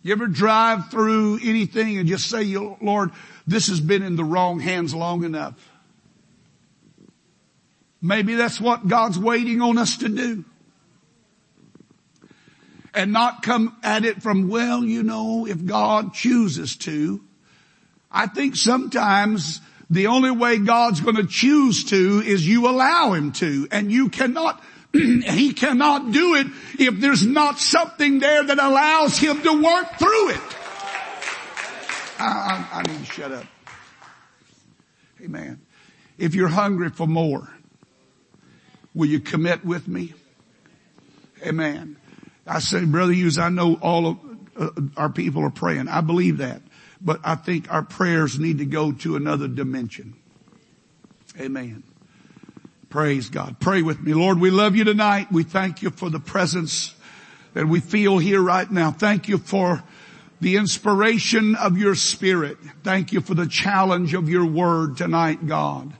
You 0.01 0.11
ever 0.11 0.27
drive 0.27 0.91
through 0.91 1.39
anything 1.43 1.97
and 1.97 2.07
just 2.07 2.29
say, 2.29 2.43
Lord, 2.45 3.11
this 3.47 3.67
has 3.67 3.79
been 3.79 4.03
in 4.03 4.15
the 4.15 4.23
wrong 4.23 4.59
hands 4.59 4.93
long 4.93 5.23
enough? 5.23 5.55
Maybe 8.01 8.35
that's 8.35 8.61
what 8.61 8.87
God's 8.87 9.17
waiting 9.17 9.61
on 9.61 9.79
us 9.79 9.97
to 9.97 10.09
do 10.09 10.45
and 12.95 13.11
not 13.11 13.43
come 13.43 13.75
at 13.83 14.05
it 14.05 14.23
from, 14.23 14.47
well, 14.49 14.83
you 14.83 15.03
know, 15.03 15.45
if 15.45 15.65
God 15.65 16.13
chooses 16.13 16.75
to. 16.77 17.21
I 18.11 18.27
think 18.27 18.55
sometimes 18.55 19.61
the 19.89 20.07
only 20.07 20.31
way 20.31 20.57
God's 20.57 21.01
going 21.01 21.17
to 21.17 21.27
choose 21.27 21.85
to 21.85 22.21
is 22.25 22.47
you 22.47 22.67
allow 22.67 23.13
him 23.13 23.31
to 23.33 23.67
and 23.71 23.91
you 23.91 24.09
cannot 24.09 24.63
he 24.93 25.51
cannot 25.51 26.11
do 26.11 26.35
it 26.35 26.47
if 26.79 26.99
there's 26.99 27.25
not 27.25 27.59
something 27.59 28.19
there 28.19 28.43
that 28.45 28.57
allows 28.59 29.17
him 29.17 29.41
to 29.41 29.61
work 29.61 29.99
through 29.99 30.29
it. 30.29 30.41
I, 32.17 32.23
I, 32.71 32.79
I 32.79 32.81
need 32.83 33.05
to 33.05 33.11
shut 33.11 33.31
up. 33.31 33.45
Amen. 35.21 35.59
If 36.17 36.33
you're 36.33 36.47
hungry 36.47 36.89
for 36.89 37.07
more, 37.07 37.49
will 38.93 39.07
you 39.07 39.19
commit 39.19 39.65
with 39.65 39.87
me? 39.87 40.13
Amen. 41.45 41.97
I 42.47 42.59
say, 42.59 42.85
Brother 42.85 43.13
Hughes, 43.13 43.37
I 43.37 43.49
know 43.49 43.75
all 43.81 44.07
of 44.07 44.17
uh, 44.57 44.69
our 44.97 45.09
people 45.09 45.43
are 45.43 45.49
praying. 45.49 45.87
I 45.87 46.01
believe 46.01 46.37
that. 46.37 46.61
But 47.01 47.19
I 47.23 47.35
think 47.35 47.71
our 47.71 47.83
prayers 47.83 48.39
need 48.39 48.59
to 48.59 48.65
go 48.65 48.91
to 48.91 49.15
another 49.15 49.47
dimension. 49.47 50.15
Amen. 51.39 51.83
Praise 52.89 53.29
God. 53.29 53.59
Pray 53.59 53.81
with 53.81 53.99
me. 53.99 54.13
Lord, 54.13 54.39
we 54.39 54.49
love 54.49 54.75
you 54.75 54.85
tonight. 54.85 55.31
We 55.31 55.43
thank 55.43 55.81
you 55.81 55.89
for 55.89 56.09
the 56.09 56.19
presence 56.19 56.95
that 57.53 57.67
we 57.67 57.79
feel 57.79 58.17
here 58.17 58.41
right 58.41 58.69
now. 58.69 58.91
Thank 58.91 59.27
you 59.27 59.37
for 59.37 59.83
the 60.39 60.57
inspiration 60.57 61.55
of 61.55 61.77
your 61.77 61.95
spirit. 61.95 62.57
Thank 62.83 63.11
you 63.11 63.21
for 63.21 63.33
the 63.33 63.47
challenge 63.47 64.13
of 64.13 64.29
your 64.29 64.45
word 64.45 64.97
tonight, 64.97 65.45
God. 65.45 65.93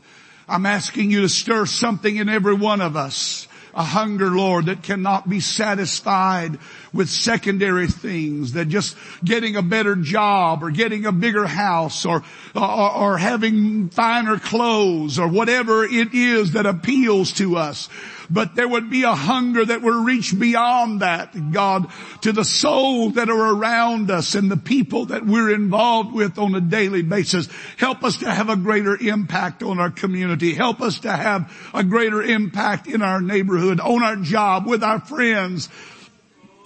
I'm 0.47 0.65
asking 0.65 1.11
you 1.11 1.21
to 1.21 1.29
stir 1.29 1.65
something 1.65 2.15
in 2.15 2.29
every 2.29 2.53
one 2.53 2.81
of 2.81 2.95
us 2.95 3.47
a 3.75 3.83
hunger, 3.83 4.31
Lord, 4.31 4.67
that 4.67 4.83
cannot 4.83 5.27
be 5.27 5.41
satisfied 5.41 6.57
with 6.93 7.09
secondary 7.09 7.87
things, 7.87 8.53
that 8.53 8.69
just 8.69 8.95
getting 9.23 9.57
a 9.57 9.61
better 9.61 9.95
job 9.97 10.63
or 10.63 10.71
getting 10.71 11.05
a 11.05 11.11
bigger 11.11 11.45
house 11.45 12.05
or, 12.05 12.23
or, 12.55 12.91
or 12.95 13.17
having 13.17 13.89
finer 13.89 14.39
clothes 14.39 15.19
or 15.19 15.27
whatever 15.27 15.83
it 15.83 16.13
is 16.13 16.53
that 16.53 16.65
appeals 16.65 17.33
to 17.33 17.57
us 17.57 17.89
but 18.29 18.55
there 18.55 18.67
would 18.67 18.89
be 18.89 19.03
a 19.03 19.13
hunger 19.13 19.65
that 19.65 19.81
would 19.81 20.05
reach 20.05 20.37
beyond 20.37 21.01
that, 21.01 21.51
God, 21.51 21.91
to 22.21 22.31
the 22.31 22.45
souls 22.45 23.13
that 23.13 23.29
are 23.29 23.55
around 23.55 24.11
us 24.11 24.35
and 24.35 24.49
the 24.49 24.57
people 24.57 25.05
that 25.07 25.25
we're 25.25 25.53
involved 25.53 26.13
with 26.13 26.37
on 26.37 26.55
a 26.55 26.61
daily 26.61 27.01
basis. 27.01 27.47
Help 27.77 28.03
us 28.03 28.17
to 28.17 28.31
have 28.31 28.49
a 28.49 28.55
greater 28.55 28.95
impact 28.95 29.63
on 29.63 29.79
our 29.79 29.91
community. 29.91 30.53
Help 30.53 30.81
us 30.81 30.99
to 30.99 31.11
have 31.11 31.51
a 31.73 31.83
greater 31.83 32.21
impact 32.21 32.87
in 32.87 33.01
our 33.01 33.21
neighborhood, 33.21 33.79
on 33.79 34.03
our 34.03 34.15
job, 34.17 34.65
with 34.65 34.83
our 34.83 34.99
friends. 34.99 35.69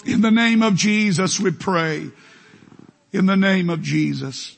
In 0.05 0.21
the 0.21 0.31
name 0.31 0.63
of 0.63 0.75
Jesus 0.75 1.39
we 1.39 1.51
pray. 1.51 2.09
In 3.11 3.25
the 3.25 3.37
name 3.37 3.69
of 3.69 3.81
Jesus. 3.81 4.55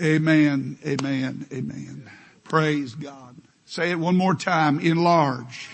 Amen. 0.00 0.78
Amen. 0.84 1.46
Amen. 1.52 2.10
Praise 2.44 2.94
God. 2.94 3.36
Say 3.64 3.90
it 3.90 3.98
one 3.98 4.16
more 4.16 4.34
time. 4.34 4.78
Enlarge. 4.80 5.68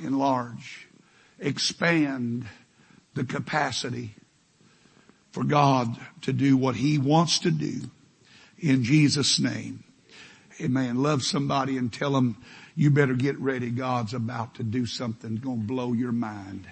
Enlarge. 0.00 0.86
Expand 1.38 2.46
the 3.14 3.24
capacity 3.24 4.14
for 5.32 5.44
God 5.44 5.96
to 6.22 6.32
do 6.32 6.56
what 6.56 6.76
He 6.76 6.98
wants 6.98 7.40
to 7.40 7.50
do 7.50 7.80
in 8.58 8.84
Jesus 8.84 9.38
name. 9.38 9.84
Amen. 10.60 11.02
Love 11.02 11.22
somebody 11.22 11.76
and 11.76 11.92
tell 11.92 12.12
them 12.12 12.36
you 12.74 12.90
better 12.90 13.14
get 13.14 13.38
ready. 13.38 13.70
God's 13.70 14.14
about 14.14 14.56
to 14.56 14.62
do 14.62 14.86
something 14.86 15.36
going 15.36 15.60
to 15.60 15.66
blow 15.66 15.92
your 15.92 16.12
mind. 16.12 16.66